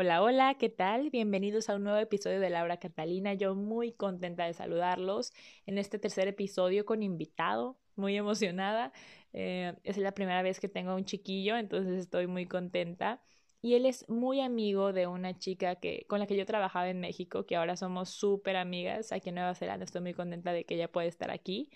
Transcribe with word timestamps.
Hola, 0.00 0.22
hola, 0.22 0.54
¿qué 0.54 0.68
tal? 0.68 1.10
Bienvenidos 1.10 1.68
a 1.68 1.74
un 1.74 1.82
nuevo 1.82 1.98
episodio 1.98 2.38
de 2.38 2.50
Laura 2.50 2.76
Catalina. 2.76 3.34
Yo 3.34 3.56
muy 3.56 3.90
contenta 3.90 4.44
de 4.44 4.54
saludarlos 4.54 5.32
en 5.66 5.76
este 5.76 5.98
tercer 5.98 6.28
episodio 6.28 6.86
con 6.86 7.02
invitado, 7.02 7.76
muy 7.96 8.16
emocionada. 8.16 8.92
Eh, 9.32 9.74
es 9.82 9.96
la 9.96 10.12
primera 10.12 10.40
vez 10.42 10.60
que 10.60 10.68
tengo 10.68 10.94
un 10.94 11.04
chiquillo, 11.04 11.56
entonces 11.56 11.98
estoy 11.98 12.28
muy 12.28 12.46
contenta. 12.46 13.20
Y 13.60 13.74
él 13.74 13.86
es 13.86 14.08
muy 14.08 14.40
amigo 14.40 14.92
de 14.92 15.08
una 15.08 15.36
chica 15.36 15.74
que, 15.74 16.06
con 16.08 16.20
la 16.20 16.28
que 16.28 16.36
yo 16.36 16.46
trabajaba 16.46 16.88
en 16.88 17.00
México, 17.00 17.44
que 17.44 17.56
ahora 17.56 17.76
somos 17.76 18.08
súper 18.08 18.54
amigas 18.54 19.10
aquí 19.10 19.30
en 19.30 19.34
Nueva 19.34 19.56
Zelanda. 19.56 19.84
Estoy 19.84 20.02
muy 20.02 20.14
contenta 20.14 20.52
de 20.52 20.64
que 20.64 20.76
ella 20.76 20.92
pueda 20.92 21.08
estar 21.08 21.32
aquí. 21.32 21.70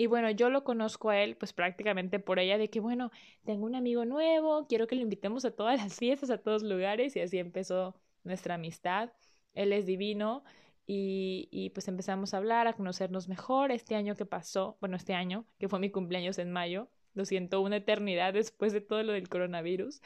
Y 0.00 0.06
bueno, 0.06 0.30
yo 0.30 0.48
lo 0.48 0.62
conozco 0.62 1.10
a 1.10 1.20
él 1.20 1.36
pues 1.36 1.52
prácticamente 1.52 2.20
por 2.20 2.38
ella 2.38 2.56
de 2.56 2.70
que, 2.70 2.78
bueno, 2.78 3.10
tengo 3.44 3.66
un 3.66 3.74
amigo 3.74 4.04
nuevo, 4.04 4.66
quiero 4.68 4.86
que 4.86 4.94
lo 4.94 5.02
invitemos 5.02 5.44
a 5.44 5.50
todas 5.50 5.82
las 5.82 5.96
fiestas, 5.98 6.30
a 6.30 6.38
todos 6.38 6.62
lugares 6.62 7.16
y 7.16 7.20
así 7.20 7.38
empezó 7.38 7.96
nuestra 8.22 8.54
amistad. 8.54 9.10
Él 9.54 9.72
es 9.72 9.86
divino 9.86 10.44
y, 10.86 11.48
y 11.50 11.70
pues 11.70 11.88
empezamos 11.88 12.32
a 12.32 12.36
hablar, 12.36 12.68
a 12.68 12.74
conocernos 12.74 13.28
mejor 13.28 13.72
este 13.72 13.96
año 13.96 14.14
que 14.14 14.24
pasó, 14.24 14.76
bueno, 14.80 14.96
este 14.96 15.14
año, 15.14 15.44
que 15.58 15.68
fue 15.68 15.80
mi 15.80 15.90
cumpleaños 15.90 16.38
en 16.38 16.52
mayo, 16.52 16.88
lo 17.14 17.24
siento, 17.24 17.60
una 17.60 17.76
eternidad 17.78 18.34
después 18.34 18.72
de 18.72 18.80
todo 18.80 19.02
lo 19.02 19.12
del 19.14 19.28
coronavirus. 19.28 20.00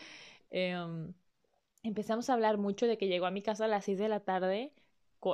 Em, 0.51 1.13
empezamos 1.83 2.31
a 2.31 2.35
hablar 2.35 2.57
mucho 2.59 2.87
de 2.87 2.97
que 2.98 3.09
llegó 3.09 3.27
a 3.27 3.31
mi 3.31 3.43
casa 3.43 3.67
a 3.67 3.69
las 3.69 3.85
6 3.85 3.98
de 3.98 4.09
la 4.09 4.20
tarde 4.20 4.73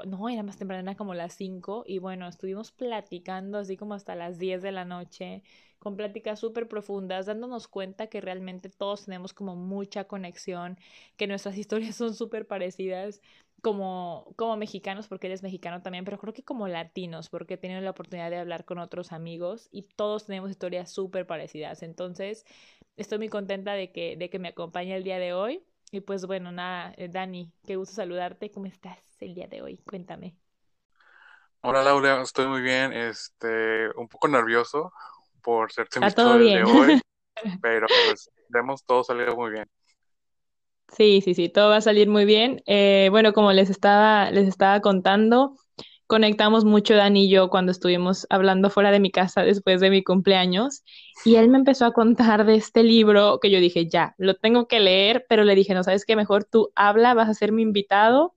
no, 0.07 0.29
era 0.29 0.43
más 0.43 0.57
temprano, 0.59 0.83
era 0.83 0.97
como 0.97 1.15
las 1.15 1.35
5 1.35 1.85
y 1.87 1.99
bueno, 1.99 2.29
estuvimos 2.29 2.73
platicando 2.73 3.59
así 3.59 3.77
como 3.77 3.95
hasta 3.95 4.15
las 4.15 4.39
10 4.39 4.63
de 4.63 4.73
la 4.73 4.85
noche, 4.85 5.43
con 5.79 5.97
pláticas 5.97 6.41
súper 6.41 6.69
profundas, 6.69 7.27
dándonos 7.27 7.69
cuenta 7.69 8.09
que 8.09 8.21
realmente 8.21 8.69
todos 8.69 9.05
tenemos 9.07 9.33
como 9.33 9.57
mucha 9.57 10.05
conexión, 10.05 10.79
que 11.17 11.27
nuestras 11.27 11.57
historias 11.59 11.97
son 11.97 12.15
súper 12.15 12.47
parecidas 12.47 13.21
como, 13.63 14.33
como 14.37 14.57
mexicanos, 14.57 15.09
porque 15.09 15.27
él 15.27 15.33
es 15.33 15.43
mexicano 15.43 15.83
también, 15.83 16.05
pero 16.05 16.19
creo 16.19 16.33
que 16.33 16.45
como 16.45 16.69
latinos, 16.69 17.29
porque 17.29 17.55
he 17.55 17.57
tenido 17.59 17.81
la 17.81 17.91
oportunidad 17.91 18.31
de 18.31 18.39
hablar 18.39 18.65
con 18.65 18.79
otros 18.79 19.13
amigos 19.13 19.69
y 19.73 19.83
todos 19.83 20.27
tenemos 20.27 20.51
historias 20.51 20.91
súper 20.91 21.27
parecidas. 21.27 21.83
Entonces, 21.83 22.45
estoy 22.97 23.19
muy 23.19 23.29
contenta 23.29 23.73
de 23.75 23.91
que, 23.93 24.17
de 24.17 24.31
que 24.31 24.39
me 24.39 24.49
acompañe 24.49 24.95
el 24.97 25.05
día 25.05 25.19
de 25.19 25.33
hoy. 25.33 25.63
Y 25.91 26.01
pues 26.01 26.27
bueno, 26.27 26.53
nada, 26.53 26.93
eh, 26.97 27.09
Dani, 27.09 27.53
qué 27.65 27.77
gusto 27.77 27.95
saludarte. 27.95 28.51
¿Cómo 28.51 28.67
estás 28.67 28.99
el 29.21 29.35
día 29.35 29.47
de 29.47 29.63
hoy? 29.63 29.79
Cuéntame. 29.79 30.37
Hola 31.61 31.83
Laura, 31.83 32.23
estoy 32.23 32.47
muy 32.47 32.61
bien, 32.61 32.93
este, 32.93 33.89
un 33.97 34.07
poco 34.07 34.29
nervioso 34.29 34.93
por 35.43 35.73
ser 35.73 35.89
tu 35.89 35.99
invitado 36.01 36.39
de 36.39 36.63
hoy, 36.63 37.01
pero 37.63 37.87
pues 38.07 38.31
vemos 38.49 38.85
todo 38.85 39.03
salido 39.03 39.35
muy 39.35 39.51
bien. 39.51 39.69
Sí, 40.97 41.21
sí, 41.21 41.35
sí, 41.35 41.49
todo 41.49 41.71
va 41.71 41.77
a 41.77 41.81
salir 41.81 42.09
muy 42.09 42.25
bien. 42.25 42.63
Eh, 42.67 43.09
bueno, 43.11 43.33
como 43.33 43.53
les 43.53 43.71
estaba, 43.71 44.31
les 44.31 44.49
estaba 44.49 44.81
contando, 44.81 45.55
conectamos 46.09 46.65
mucho 46.65 46.95
Dani 46.95 47.27
y 47.27 47.29
yo 47.29 47.51
cuando 47.51 47.71
estuvimos 47.71 48.27
hablando 48.31 48.71
fuera 48.71 48.91
de 48.91 48.99
mi 48.99 49.11
casa 49.13 49.43
después 49.43 49.81
de 49.81 49.91
mi 49.91 50.03
cumpleaños 50.03 50.83
y 51.25 51.37
él 51.37 51.51
me 51.51 51.59
empezó 51.59 51.85
a 51.85 51.93
contar 51.93 52.47
de 52.47 52.55
este 52.55 52.83
libro 52.83 53.39
que 53.41 53.51
yo 53.51 53.61
dije, 53.61 53.87
ya, 53.89 54.15
lo 54.17 54.35
tengo 54.35 54.67
que 54.67 54.81
leer, 54.81 55.27
pero 55.29 55.45
le 55.45 55.55
dije, 55.55 55.75
no, 55.75 55.85
sabes 55.85 56.07
qué, 56.07 56.17
mejor 56.17 56.45
tú 56.45 56.73
habla, 56.75 57.13
vas 57.13 57.29
a 57.29 57.35
ser 57.35 57.53
mi 57.53 57.63
invitado. 57.63 58.35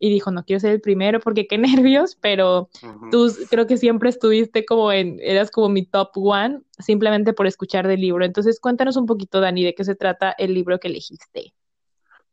Y 0.00 0.10
dijo, 0.10 0.32
no 0.32 0.44
quiero 0.44 0.58
ser 0.58 0.72
el 0.72 0.80
primero 0.80 1.20
porque 1.20 1.46
qué 1.46 1.56
nervios, 1.86 2.18
pero 2.20 2.68
tú 3.12 3.32
creo 3.48 3.66
que 3.68 3.76
siempre 3.76 4.10
estuviste 4.10 4.66
como 4.66 4.90
en, 4.90 5.20
eras 5.22 5.52
como 5.52 5.68
mi 5.68 5.86
top 5.86 6.10
one, 6.16 6.62
simplemente 6.80 7.32
por 7.32 7.46
escuchar 7.46 7.86
del 7.86 8.00
libro. 8.00 8.24
Entonces 8.24 8.58
cuéntanos 8.58 8.96
un 8.96 9.06
poquito, 9.06 9.40
Dani, 9.40 9.64
de 9.64 9.74
qué 9.74 9.84
se 9.84 9.94
trata 9.94 10.34
el 10.36 10.52
libro 10.52 10.80
que 10.80 10.88
elegiste. 10.88 11.54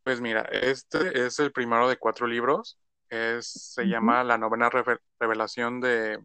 Pues 0.03 0.19
mira, 0.19 0.41
este 0.51 1.27
es 1.27 1.39
el 1.39 1.51
primero 1.51 1.87
de 1.87 1.97
cuatro 1.97 2.25
libros 2.25 2.79
es, 3.11 3.45
se 3.47 3.83
llama 3.83 4.23
La 4.23 4.37
novena 4.37 4.69
revelación 5.19 5.81
de 5.81 6.17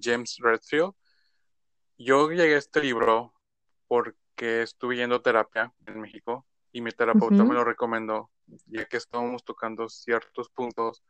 James 0.00 0.38
Redfield. 0.40 0.92
Yo 1.98 2.30
llegué 2.30 2.54
a 2.54 2.58
este 2.58 2.80
libro 2.80 3.34
porque 3.88 4.62
estuve 4.62 4.96
yendo 4.96 5.20
terapia 5.20 5.72
en 5.86 6.00
México 6.00 6.46
y 6.70 6.80
mi 6.80 6.92
terapeuta 6.92 7.42
me 7.42 7.54
lo 7.54 7.64
recomendó, 7.64 8.30
ya 8.66 8.84
que 8.84 8.98
estábamos 8.98 9.44
tocando 9.44 9.88
ciertos 9.88 10.48
puntos 10.50 11.02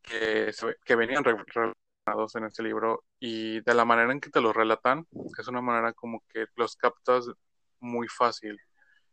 que, 0.00 0.52
que 0.84 0.96
venían 0.96 1.24
relatados 1.24 2.36
en 2.36 2.44
este 2.44 2.62
libro 2.62 3.04
y 3.18 3.60
de 3.62 3.74
la 3.74 3.84
manera 3.84 4.12
en 4.12 4.20
que 4.20 4.30
te 4.30 4.40
los 4.40 4.54
relatan, 4.54 5.08
es 5.36 5.48
una 5.48 5.60
manera 5.60 5.92
como 5.92 6.22
que 6.28 6.46
los 6.54 6.76
captas 6.76 7.28
muy 7.80 8.06
fácil. 8.08 8.60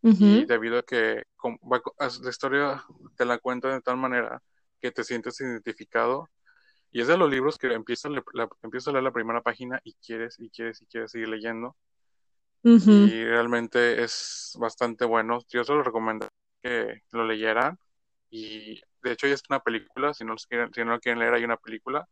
Y 0.06 0.44
debido 0.44 0.80
a 0.80 0.84
que 0.84 1.24
la 1.98 2.30
historia 2.30 2.84
te 3.16 3.24
la 3.24 3.38
cuenta 3.38 3.70
de 3.70 3.80
tal 3.80 3.96
manera 3.96 4.44
que 4.84 4.92
te 4.92 5.06
sientes 5.06 5.40
identificado. 5.40 6.30
Y 6.92 7.00
es 7.00 7.08
de 7.08 7.18
los 7.18 7.32
libros 7.32 7.58
que 7.58 7.74
empiezas, 7.74 8.12
la, 8.12 8.44
a 8.44 8.92
leer 8.92 9.04
la 9.04 9.14
primera 9.14 9.42
página 9.42 9.80
y 9.84 9.94
quieres 9.94 10.40
y 10.40 10.50
quieres 10.50 10.82
y 10.82 10.86
quieres 10.86 11.12
seguir 11.12 11.30
leyendo. 11.30 11.76
Y 12.64 13.24
realmente 13.26 14.04
es 14.04 14.56
bastante 14.60 15.06
bueno. 15.06 15.40
Yo 15.50 15.64
se 15.64 15.74
lo 15.74 15.84
recomiendo 15.84 16.28
que 16.62 17.02
lo 17.12 17.26
leyeran. 17.26 17.78
Y 18.30 18.82
de 19.02 19.12
hecho 19.12 19.28
ya 19.28 19.34
es 19.34 19.44
una 19.50 19.60
película, 19.60 20.14
si 20.14 20.26
no, 20.26 20.36
quieren, 20.50 20.74
si 20.74 20.82
no 20.84 20.92
lo 20.92 21.00
quieren 21.00 21.20
leer 21.20 21.34
hay 21.34 21.44
una 21.46 21.58
película. 21.58 22.08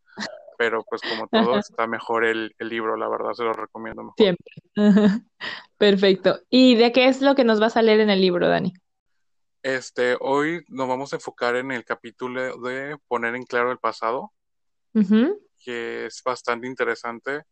Pero 0.57 0.83
pues 0.89 1.01
como 1.01 1.27
todo 1.31 1.59
está 1.59 1.87
mejor 1.87 2.25
el, 2.25 2.55
el, 2.57 2.69
libro, 2.69 2.95
la 2.95 3.09
verdad 3.09 3.33
se 3.33 3.43
lo 3.43 3.53
recomiendo 3.53 4.03
mejor. 4.03 4.15
Siempre. 4.17 4.53
Perfecto. 5.77 6.39
¿Y 6.49 6.75
de 6.75 6.91
qué 6.91 7.07
es 7.07 7.21
lo 7.21 7.35
que 7.35 7.43
nos 7.43 7.59
vas 7.59 7.75
a 7.75 7.81
leer 7.81 7.99
en 7.99 8.09
el 8.09 8.21
libro, 8.21 8.47
Dani? 8.47 8.73
Este, 9.63 10.17
hoy 10.19 10.63
nos 10.69 10.87
vamos 10.87 11.13
a 11.13 11.17
enfocar 11.17 11.55
en 11.55 11.71
el 11.71 11.85
capítulo 11.85 12.57
de 12.61 12.97
poner 13.07 13.35
en 13.35 13.43
claro 13.43 13.71
el 13.71 13.77
pasado, 13.77 14.33
que 15.59 16.07
es 16.07 16.21
bastante 16.23 16.65
interesante, 16.67 17.43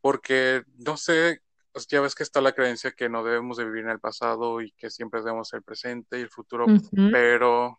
porque 0.00 0.62
no 0.76 0.96
sé, 0.96 1.40
pues, 1.72 1.86
ya 1.86 2.00
ves 2.02 2.14
que 2.14 2.22
está 2.22 2.40
la 2.40 2.52
creencia 2.52 2.92
que 2.92 3.08
no 3.08 3.24
debemos 3.24 3.56
de 3.56 3.64
vivir 3.64 3.84
en 3.84 3.90
el 3.90 4.00
pasado 4.00 4.60
y 4.60 4.72
que 4.72 4.90
siempre 4.90 5.22
debemos 5.22 5.52
el 5.54 5.62
presente 5.62 6.18
y 6.18 6.22
el 6.22 6.30
futuro, 6.30 6.66
pero 7.10 7.78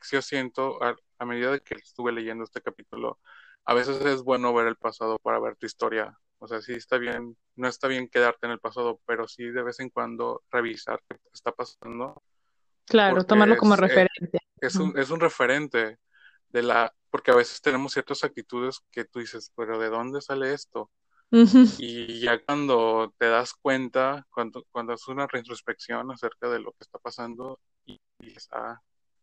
si 0.00 0.16
yo 0.16 0.22
siento, 0.22 0.82
a, 0.82 0.96
a 1.18 1.24
medida 1.24 1.58
que 1.60 1.74
estuve 1.74 2.10
leyendo 2.10 2.42
este 2.42 2.60
capítulo, 2.60 3.20
a 3.64 3.74
veces 3.74 4.04
es 4.04 4.22
bueno 4.22 4.52
ver 4.52 4.66
el 4.66 4.76
pasado 4.76 5.18
para 5.20 5.38
ver 5.38 5.54
tu 5.54 5.66
historia 5.66 6.18
o 6.42 6.48
sea, 6.48 6.60
sí 6.60 6.72
está 6.72 6.98
bien, 6.98 7.36
no 7.54 7.68
está 7.68 7.86
bien 7.86 8.08
quedarte 8.08 8.46
en 8.46 8.52
el 8.52 8.58
pasado, 8.58 9.00
pero 9.06 9.28
sí 9.28 9.44
de 9.44 9.62
vez 9.62 9.78
en 9.78 9.90
cuando 9.90 10.42
revisar 10.50 11.00
qué 11.08 11.16
está 11.32 11.52
pasando. 11.52 12.20
Claro, 12.84 13.22
tomarlo 13.22 13.56
como 13.56 13.74
eh, 13.74 13.76
referente. 13.76 14.38
es, 14.60 14.74
un, 14.74 14.98
es 14.98 15.10
un 15.10 15.20
referente 15.20 15.98
de 16.48 16.62
la, 16.62 16.92
porque 17.10 17.30
a 17.30 17.36
veces 17.36 17.60
tenemos 17.62 17.92
ciertas 17.92 18.24
actitudes 18.24 18.80
que 18.90 19.04
tú 19.04 19.20
dices, 19.20 19.52
pero 19.54 19.78
¿de 19.78 19.88
dónde 19.88 20.20
sale 20.20 20.52
esto? 20.52 20.90
Y 21.30 22.18
ya 22.20 22.44
cuando 22.44 23.14
te 23.16 23.26
das 23.26 23.54
cuenta, 23.54 24.26
cuando, 24.28 24.66
cuando 24.72 24.94
haces 24.94 25.08
una 25.08 25.28
reintrospección 25.28 26.10
acerca 26.10 26.48
de 26.48 26.58
lo 26.58 26.72
que 26.72 26.80
está 26.80 26.98
pasando, 26.98 27.60
y, 27.86 28.00
dices, 28.18 28.48
ah, 28.50 28.80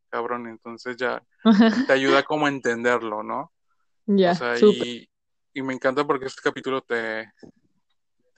cabrón, 0.07 0.47
entonces 0.47 0.95
ya 0.95 1.21
te 1.91 1.93
ayuda 1.93 2.23
como 2.23 2.45
a 2.45 2.49
entenderlo, 2.49 3.23
¿no? 3.23 3.51
Ya, 4.05 4.31
o 4.31 4.35
sea, 4.35 4.57
y, 4.57 5.09
y 5.53 5.61
me 5.61 5.73
encanta 5.73 6.05
porque 6.05 6.25
este 6.25 6.41
capítulo 6.41 6.81
te, 6.81 7.31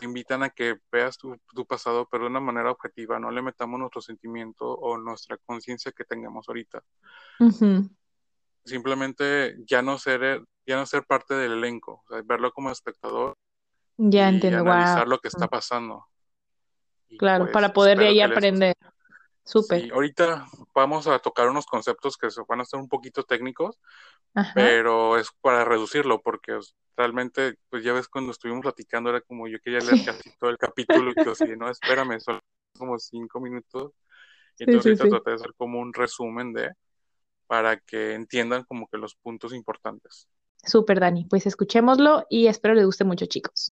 invitan 0.01 0.43
a 0.43 0.49
que 0.49 0.77
veas 0.91 1.17
tu, 1.17 1.37
pasado, 1.67 2.07
pero 2.09 2.23
de 2.23 2.29
una 2.29 2.39
manera 2.39 2.71
objetiva, 2.71 3.19
no 3.19 3.31
le 3.31 3.41
metamos 3.41 3.79
nuestro 3.79 4.01
sentimiento 4.01 4.65
o 4.65 4.97
nuestra 4.97 5.37
conciencia 5.37 5.91
que 5.91 6.03
tengamos 6.03 6.47
ahorita. 6.47 6.83
Simplemente 8.65 9.55
ya 9.65 9.81
no 9.81 9.97
ser, 9.97 10.43
ya 10.65 10.75
no 10.77 10.85
ser 10.85 11.05
parte 11.05 11.33
del 11.33 11.53
elenco, 11.53 12.03
verlo 12.25 12.51
como 12.51 12.71
espectador 12.71 13.37
ya 13.97 14.29
y 14.29 14.35
entiendo, 14.35 14.61
analizar 14.61 15.07
lo 15.07 15.19
que 15.19 15.27
está 15.27 15.47
pasando. 15.47 16.05
claro, 17.17 17.45
pues, 17.45 17.53
para 17.53 17.73
poder 17.73 17.99
de 17.99 18.07
ahí 18.07 18.21
aprender. 18.21 18.75
Súper. 19.43 19.91
ahorita 19.91 20.45
vamos 20.73 21.07
a 21.07 21.17
tocar 21.17 21.49
unos 21.49 21.65
conceptos 21.65 22.15
que 22.15 22.27
van 22.47 22.61
a 22.61 22.65
ser 22.65 22.79
un 22.79 22.87
poquito 22.87 23.23
técnicos, 23.23 23.79
pero 24.54 25.18
es 25.18 25.30
para 25.42 25.66
reducirlo, 25.66 26.22
porque 26.22 26.57
realmente, 26.95 27.56
pues 27.69 27.83
ya 27.83 27.94
ves 27.94 28.07
cuando 28.07 28.31
estuvimos 28.31 28.62
platicando, 28.62 29.10
era 29.10 29.22
como 29.22 29.48
yo 29.48 29.60
quería 29.60 29.80
leer 29.80 30.06
casi 30.06 30.31
todo 30.38 30.50
el 30.50 30.57
capítulo 30.60 31.12
y 31.12 31.25
yo 31.25 31.31
así, 31.31 31.56
no, 31.57 31.69
espérame, 31.69 32.19
son 32.19 32.39
como 32.78 32.98
cinco 33.00 33.39
minutos. 33.39 33.94
Y 34.57 34.66
entonces 34.66 35.00
traté 35.00 35.31
de 35.31 35.36
hacer 35.36 35.54
como 35.57 35.80
un 35.80 35.94
resumen 35.94 36.54
de, 36.54 36.72
para 37.48 37.78
que 37.78 38.13
entiendan 38.13 38.63
como 38.63 38.88
que 38.88 38.98
los 38.98 39.16
puntos 39.16 39.54
importantes. 39.54 40.28
Súper, 40.63 41.00
Dani. 41.00 41.25
Pues 41.25 41.48
escuchémoslo 41.48 42.28
y 42.30 42.48
espero 42.48 42.75
les 42.75 42.86
guste 42.86 43.04
mucho, 43.04 43.25
chicos. 43.25 43.74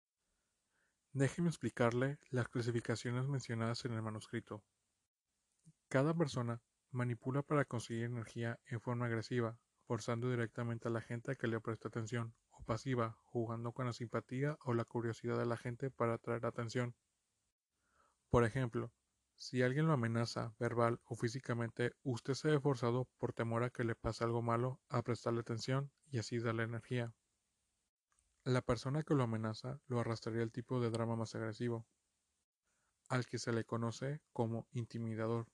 Déjeme 1.13 1.49
explicarle 1.49 2.19
las 2.31 2.49
clasificaciones 2.49 3.29
mencionadas 3.29 3.85
en 3.85 3.93
el 3.93 4.03
manuscrito. 4.03 4.63
Cada 5.89 6.15
persona 6.15 6.61
manipula 6.91 7.43
para 7.43 7.65
conseguir 7.65 8.05
energía 8.05 8.59
en 8.67 8.81
forma 8.81 9.07
agresiva, 9.07 9.59
forzando 9.87 10.31
directamente 10.31 10.88
a 10.88 10.90
la 10.90 11.00
gente 11.00 11.32
a 11.32 11.34
que 11.34 11.46
le 11.46 11.61
preste 11.61 11.88
atención, 11.88 12.34
o 12.50 12.62
pasiva, 12.64 13.19
jugando 13.25 13.73
con 13.73 13.87
la 13.87 13.93
simpatía 13.93 14.56
o 14.64 14.75
la 14.75 14.84
curiosidad 14.84 15.38
de 15.38 15.46
la 15.46 15.56
gente 15.56 15.90
para 15.90 16.14
atraer 16.14 16.46
atención. 16.46 16.94
Por 18.31 18.44
ejemplo, 18.44 18.93
si 19.37 19.62
alguien 19.62 19.87
lo 19.87 19.93
amenaza 19.93 20.55
verbal 20.58 21.00
o 21.05 21.17
físicamente, 21.17 21.93
usted 22.02 22.34
se 22.34 22.49
ve 22.49 22.61
forzado 22.61 23.08
por 23.19 23.32
temor 23.32 23.64
a 23.64 23.70
que 23.70 23.84
le 23.84 23.96
pase 23.96 24.25
algo 24.25 24.40
malo 24.40 24.81
a 24.88 25.02
prestarle 25.02 25.40
atención 25.40 25.90
y 26.06 26.19
así 26.19 26.38
darle 26.38 26.62
energía. 26.62 27.12
La 28.44 28.62
persona 28.62 29.02
que 29.02 29.14
lo 29.14 29.25
amenaza 29.25 29.81
lo 29.87 30.00
arrastraría 30.00 30.43
al 30.43 30.52
tipo 30.52 30.81
de 30.81 30.90
drama 30.90 31.17
más 31.17 31.34
agresivo, 31.34 31.87
al 33.08 33.26
que 33.26 33.38
se 33.38 33.52
le 33.52 33.64
conoce 33.64 34.20
como 34.32 34.69
intimidador. 34.70 35.46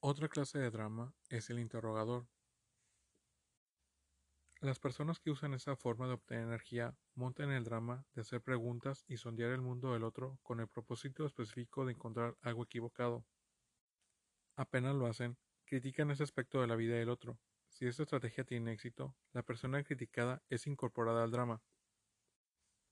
Otra 0.00 0.28
clase 0.28 0.58
de 0.58 0.70
drama 0.70 1.14
es 1.28 1.50
el 1.50 1.58
interrogador, 1.58 2.26
las 4.60 4.80
personas 4.80 5.20
que 5.20 5.30
usan 5.30 5.54
esa 5.54 5.76
forma 5.76 6.08
de 6.08 6.14
obtener 6.14 6.44
energía 6.44 6.96
montan 7.14 7.52
el 7.52 7.62
drama 7.62 8.04
de 8.14 8.22
hacer 8.22 8.40
preguntas 8.40 9.04
y 9.06 9.16
sondear 9.16 9.52
el 9.52 9.60
mundo 9.60 9.92
del 9.92 10.02
otro 10.02 10.40
con 10.42 10.58
el 10.58 10.66
propósito 10.66 11.24
específico 11.24 11.84
de 11.86 11.92
encontrar 11.92 12.36
algo 12.40 12.64
equivocado. 12.64 13.24
Apenas 14.56 14.96
lo 14.96 15.06
hacen, 15.06 15.38
critican 15.64 16.10
ese 16.10 16.24
aspecto 16.24 16.60
de 16.60 16.66
la 16.66 16.74
vida 16.74 16.96
del 16.96 17.08
otro. 17.08 17.38
Si 17.68 17.86
esta 17.86 18.02
estrategia 18.02 18.42
tiene 18.42 18.72
éxito, 18.72 19.14
la 19.32 19.44
persona 19.44 19.84
criticada 19.84 20.42
es 20.48 20.66
incorporada 20.66 21.22
al 21.22 21.30
drama. 21.30 21.62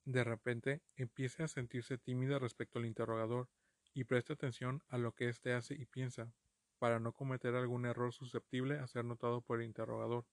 De 0.05 0.23
repente, 0.23 0.85
empieza 0.95 1.45
a 1.45 1.49
sentirse 1.49 1.99
tímida 1.99 2.39
respecto 2.39 2.79
al 2.79 2.87
interrogador 2.87 3.49
y 3.93 4.05
presta 4.05 4.35
atención 4.35 4.85
a 4.87 4.99
lo 4.99 5.13
que 5.17 5.29
éste 5.29 5.53
hace 5.53 5.75
y 5.75 5.87
piensa, 5.87 6.33
para 6.79 7.01
no 7.01 7.13
cometer 7.13 7.57
algún 7.57 7.87
error 7.87 8.13
susceptible 8.13 8.79
a 8.79 8.87
ser 8.87 9.05
notado 9.05 9.41
por 9.41 9.59
el 9.59 9.67
interrogador 9.67 10.27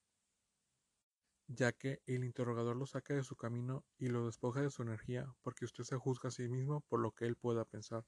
ya 1.53 1.71
que 1.71 2.01
el 2.05 2.23
interrogador 2.23 2.75
lo 2.75 2.85
saca 2.85 3.13
de 3.13 3.23
su 3.23 3.35
camino 3.35 3.85
y 3.97 4.07
lo 4.07 4.25
despoja 4.25 4.61
de 4.61 4.71
su 4.71 4.81
energía 4.81 5.33
porque 5.41 5.65
usted 5.65 5.83
se 5.83 5.97
juzga 5.97 6.29
a 6.29 6.31
sí 6.31 6.47
mismo 6.47 6.81
por 6.81 6.99
lo 6.99 7.11
que 7.11 7.25
él 7.25 7.35
pueda 7.35 7.65
pensar. 7.65 8.05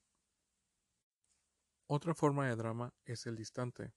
Otra 1.88 2.16
forma 2.16 2.48
de 2.48 2.56
drama 2.56 2.94
es 3.06 3.28
el 3.28 3.36
distante, 3.36 3.94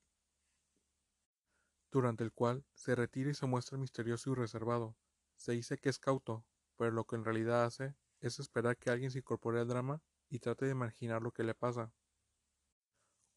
durante 1.90 2.22
el 2.22 2.32
cual 2.32 2.66
se 2.74 2.94
retira 2.94 3.30
y 3.30 3.34
se 3.34 3.46
muestra 3.46 3.78
misterioso 3.78 4.30
y 4.30 4.34
reservado. 4.34 4.94
Se 5.36 5.52
dice 5.52 5.78
que 5.78 5.88
es 5.88 5.98
cauto, 5.98 6.44
pero 6.76 6.90
lo 6.90 7.04
que 7.04 7.16
en 7.16 7.24
realidad 7.24 7.64
hace 7.64 7.96
es 8.20 8.38
esperar 8.40 8.76
que 8.76 8.90
alguien 8.90 9.10
se 9.10 9.20
incorpore 9.20 9.60
al 9.60 9.68
drama 9.68 10.02
y 10.28 10.40
trate 10.40 10.66
de 10.66 10.72
imaginar 10.72 11.22
lo 11.22 11.32
que 11.32 11.44
le 11.44 11.54
pasa. 11.54 11.94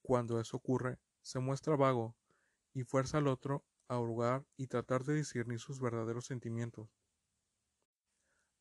Cuando 0.01 0.39
eso 0.39 0.57
ocurre, 0.57 0.99
se 1.21 1.39
muestra 1.39 1.77
vago 1.77 2.17
y 2.73 2.83
fuerza 2.83 3.19
al 3.19 3.27
otro 3.27 3.63
a 3.91 4.45
y 4.55 4.67
tratar 4.67 5.03
de 5.03 5.15
discernir 5.15 5.59
sus 5.59 5.81
verdaderos 5.81 6.25
sentimientos. 6.25 6.89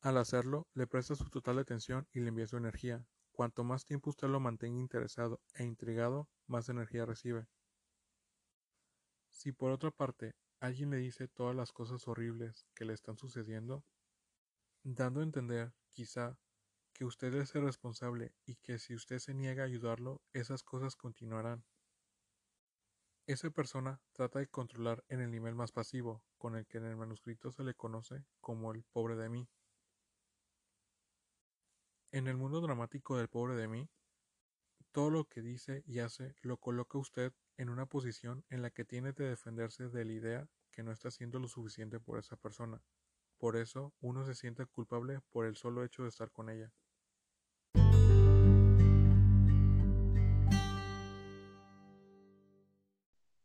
Al 0.01 0.17
hacerlo, 0.17 0.67
le 0.73 0.87
presta 0.87 1.15
su 1.15 1.29
total 1.29 1.59
atención 1.59 2.05
y 2.11 2.19
le 2.19 2.29
envía 2.29 2.47
su 2.47 2.57
energía. 2.57 3.05
Cuanto 3.31 3.63
más 3.63 3.85
tiempo 3.85 4.09
usted 4.09 4.27
lo 4.27 4.41
mantenga 4.41 4.81
interesado 4.81 5.39
e 5.53 5.63
intrigado, 5.63 6.27
más 6.47 6.67
energía 6.67 7.05
recibe. 7.05 7.47
Si 9.29 9.53
por 9.53 9.71
otra 9.71 9.91
parte 9.91 10.35
alguien 10.59 10.89
le 10.89 10.97
dice 10.97 11.29
todas 11.29 11.55
las 11.55 11.71
cosas 11.71 12.05
horribles 12.09 12.65
que 12.75 12.83
le 12.83 12.93
están 12.93 13.17
sucediendo, 13.17 13.85
dando 14.83 15.21
a 15.21 15.23
entender, 15.23 15.73
quizá, 15.93 16.37
que 16.91 17.05
usted 17.05 17.33
es 17.35 17.55
el 17.55 17.63
responsable 17.63 18.33
y 18.45 18.55
que 18.55 18.79
si 18.79 18.95
usted 18.95 19.19
se 19.19 19.33
niega 19.33 19.63
a 19.63 19.67
ayudarlo, 19.67 20.21
esas 20.33 20.61
cosas 20.61 20.97
continuarán. 20.97 21.63
Esa 23.27 23.51
persona 23.51 24.01
trata 24.13 24.39
de 24.39 24.47
controlar 24.47 25.03
en 25.07 25.21
el 25.21 25.29
nivel 25.29 25.53
más 25.53 25.71
pasivo, 25.71 26.23
con 26.37 26.55
el 26.55 26.65
que 26.65 26.79
en 26.79 26.85
el 26.85 26.97
manuscrito 26.97 27.51
se 27.51 27.63
le 27.63 27.75
conoce 27.75 28.25
como 28.39 28.71
el 28.73 28.83
pobre 28.83 29.15
de 29.15 29.29
mí. 29.29 29.47
En 32.11 32.27
el 32.27 32.35
mundo 32.35 32.61
dramático 32.61 33.17
del 33.17 33.29
pobre 33.29 33.55
de 33.55 33.67
mí, 33.67 33.89
todo 34.91 35.11
lo 35.11 35.25
que 35.25 35.41
dice 35.41 35.83
y 35.85 35.99
hace 35.99 36.35
lo 36.41 36.57
coloca 36.57 36.97
usted 36.97 37.31
en 37.57 37.69
una 37.69 37.85
posición 37.85 38.43
en 38.49 38.61
la 38.63 38.71
que 38.71 38.85
tiene 38.85 39.13
que 39.13 39.23
defenderse 39.23 39.87
de 39.87 40.03
la 40.03 40.11
idea 40.11 40.49
que 40.71 40.83
no 40.83 40.91
está 40.91 41.09
haciendo 41.09 41.39
lo 41.39 41.47
suficiente 41.47 41.99
por 41.99 42.17
esa 42.17 42.35
persona. 42.35 42.81
Por 43.37 43.55
eso 43.55 43.93
uno 44.01 44.25
se 44.25 44.35
siente 44.35 44.65
culpable 44.65 45.21
por 45.29 45.45
el 45.45 45.55
solo 45.55 45.83
hecho 45.83 46.03
de 46.03 46.09
estar 46.09 46.31
con 46.31 46.49
ella. 46.49 46.73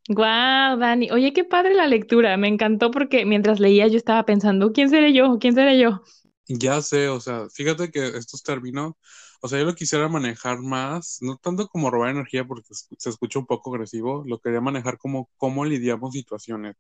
Guau, 0.09 0.79
Dani. 0.79 1.11
Oye, 1.13 1.33
qué 1.33 1.45
padre 1.45 1.75
la 1.75 1.87
lectura. 1.87 2.37
Me 2.37 2.49
encantó 2.49 2.91
porque 2.91 3.25
mientras 3.25 3.61
leía 3.61 3.87
yo 3.89 3.97
estaba 3.97 4.25
pensando, 4.25 4.73
¿quién 4.73 4.89
seré 4.91 5.13
yo? 5.13 5.39
¿Quién 5.41 5.55
seré 5.55 5.79
yo? 5.79 6.03
Ya 6.49 6.81
sé, 6.83 7.09
o 7.09 7.19
sea, 7.21 7.49
fíjate 7.51 7.91
que 7.91 8.07
estos 8.17 8.43
términos, 8.43 8.93
o 9.41 9.49
sea, 9.49 9.59
yo 9.59 9.65
lo 9.65 9.75
quisiera 9.75 10.09
manejar 10.09 10.61
más, 10.61 11.19
no 11.21 11.37
tanto 11.39 11.67
como 11.69 11.91
robar 11.91 12.11
energía 12.11 12.45
porque 12.47 12.69
se 12.99 13.11
escucha 13.11 13.41
un 13.41 13.47
poco 13.47 13.75
agresivo, 13.75 14.23
lo 14.27 14.39
quería 14.39 14.61
manejar 14.61 14.97
como 14.99 15.29
cómo 15.37 15.65
lidiamos 15.65 16.13
situaciones. 16.15 16.77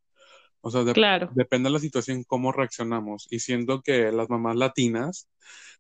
O 0.67 0.71
sea, 0.73 0.83
depende 0.83 1.69
de 1.69 1.75
la 1.75 1.79
situación, 1.79 2.25
cómo 2.25 2.51
reaccionamos. 2.51 3.29
Y 3.31 3.39
siento 3.39 3.83
que 3.83 4.11
las 4.11 4.29
mamás 4.29 4.57
latinas 4.57 5.29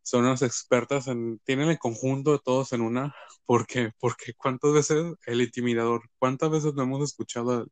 son 0.02 0.26
unas 0.26 0.42
expertas 0.42 1.08
en, 1.08 1.40
tienen 1.40 1.70
el 1.70 1.78
conjunto 1.80 2.30
de 2.30 2.38
todos 2.38 2.72
en 2.72 2.82
una, 2.82 3.12
porque, 3.46 3.90
porque 3.98 4.34
cuántas 4.34 4.72
veces 4.72 5.14
el 5.26 5.40
intimidador, 5.40 6.08
cuántas 6.20 6.52
veces 6.52 6.74
no 6.74 6.84
hemos 6.84 7.02
escuchado, 7.02 7.66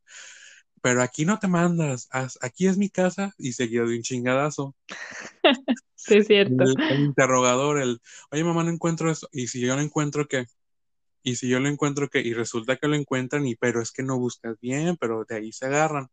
pero 0.83 1.03
aquí 1.03 1.25
no 1.25 1.39
te 1.39 1.47
mandas, 1.47 2.09
aquí 2.41 2.67
es 2.67 2.79
mi 2.79 2.91
casa 2.91 3.33
y 3.39 3.53
seguido 3.53 3.87
de 3.87 3.95
un 3.95 4.03
chingadazo. 4.03 4.75
sí, 5.95 6.17
es 6.17 6.27
cierto. 6.27 6.65
El, 6.91 6.99
interrogador, 6.99 7.81
el, 7.81 8.01
oye 8.33 8.43
mamá, 8.43 8.65
no 8.65 8.71
encuentro 8.71 9.09
eso, 9.09 9.29
y 9.31 9.47
si 9.47 9.61
yo 9.61 9.77
no 9.77 9.83
encuentro 9.83 10.27
qué, 10.27 10.47
y 11.23 11.37
si 11.37 11.49
yo 11.49 11.61
lo 11.61 11.69
encuentro 11.69 12.09
que, 12.09 12.19
y 12.23 12.35
resulta 12.35 12.75
que 12.75 12.89
lo 12.89 12.97
encuentran, 12.97 13.47
y 13.47 13.55
pero 13.55 13.81
es 13.81 13.93
que 13.93 14.03
no 14.03 14.19
buscas 14.19 14.59
bien, 14.59 14.97
pero 14.97 15.25
de 15.25 15.37
ahí 15.37 15.53
se 15.53 15.67
agarran. 15.67 16.09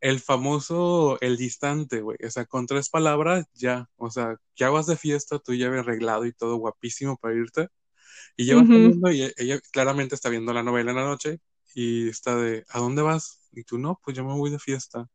El, 0.00 0.20
famoso, 0.20 1.18
el 1.20 1.36
distante, 1.36 2.00
güey. 2.00 2.16
O 2.26 2.30
sea, 2.30 2.46
con 2.46 2.66
tres 2.66 2.88
palabras 2.88 3.46
ya. 3.52 3.88
O 3.96 4.10
sea, 4.10 4.36
ya 4.56 4.70
vas 4.70 4.86
de 4.86 4.96
fiesta, 4.96 5.38
tú 5.38 5.54
ya 5.54 5.68
arreglado 5.68 6.24
y 6.24 6.32
todo 6.32 6.56
guapísimo 6.56 7.18
para 7.18 7.34
irte. 7.34 7.68
Y 8.36 8.46
ya 8.46 8.56
y 8.56 9.22
e, 9.22 9.34
ella 9.36 9.60
claramente 9.70 10.14
está 10.14 10.30
viendo 10.30 10.52
la 10.52 10.62
novela 10.62 10.90
en 10.90 10.96
la 10.96 11.04
noche 11.04 11.40
y 11.74 12.08
está 12.08 12.36
de, 12.36 12.64
¿a 12.70 12.78
dónde 12.78 13.02
vas? 13.02 13.42
Y 13.52 13.64
tú, 13.64 13.78
no, 13.78 14.00
pues 14.02 14.16
yo 14.16 14.24
me 14.24 14.32
voy 14.32 14.50
de 14.50 14.58
fiesta. 14.58 15.08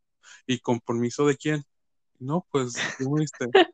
¿Y 0.45 0.59
con 0.59 0.79
permiso 0.79 1.25
de 1.25 1.35
quién? 1.35 1.63
No, 2.19 2.45
pues 2.51 2.73
tú 2.97 3.15
viste. 3.15 3.45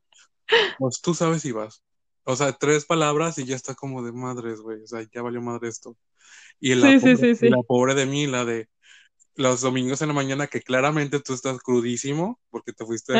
pues 0.79 1.01
tú 1.01 1.13
sabes 1.13 1.41
si 1.41 1.51
vas. 1.51 1.83
O 2.23 2.35
sea, 2.35 2.53
tres 2.53 2.85
palabras 2.85 3.37
y 3.37 3.45
ya 3.45 3.55
está 3.55 3.75
como 3.75 4.03
de 4.03 4.13
madres, 4.13 4.61
güey. 4.61 4.81
O 4.81 4.87
sea, 4.87 5.05
ya 5.13 5.21
valió 5.21 5.41
madre 5.41 5.67
esto. 5.67 5.97
Y 6.59 6.73
la, 6.75 6.91
la 6.91 7.61
pobre 7.67 7.93
de 7.93 8.05
mí, 8.05 8.25
la 8.25 8.45
de, 8.45 8.69
los 9.35 9.61
domingos 9.61 10.01
en 10.01 10.07
la 10.07 10.13
mañana 10.13 10.47
que 10.47 10.61
claramente 10.61 11.19
tú 11.19 11.33
estás 11.33 11.59
crudísimo 11.59 12.39
porque 12.49 12.71
te 12.73 12.85
fuiste 12.85 13.13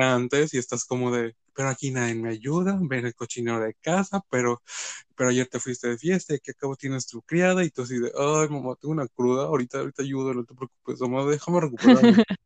antes 0.00 0.54
y 0.54 0.58
estás 0.58 0.84
como 0.84 1.10
de, 1.10 1.36
pero 1.54 1.68
aquí 1.68 1.90
nadie 1.90 2.14
me 2.14 2.30
ayuda, 2.30 2.78
ven 2.80 3.06
el 3.06 3.14
cochinero 3.14 3.60
de 3.60 3.74
casa, 3.74 4.24
pero, 4.30 4.62
pero 5.14 5.30
ayer 5.30 5.46
te 5.46 5.60
fuiste 5.60 5.88
de 5.88 5.98
fiesta 5.98 6.34
y 6.34 6.40
que 6.40 6.52
acabo 6.52 6.76
tienes 6.76 7.06
tu 7.06 7.20
criada 7.22 7.62
y 7.64 7.70
tú 7.70 7.82
así 7.82 7.98
de, 7.98 8.10
ay 8.16 8.48
mamá, 8.48 8.74
tengo 8.80 8.92
una 8.92 9.06
cruda, 9.08 9.44
ahorita, 9.44 9.80
ahorita 9.80 10.02
ayudo, 10.02 10.32
no 10.32 10.44
te 10.44 10.54
preocupes, 10.54 11.00
mamá, 11.00 11.24
déjame 11.24 11.60
recuperar. 11.60 12.02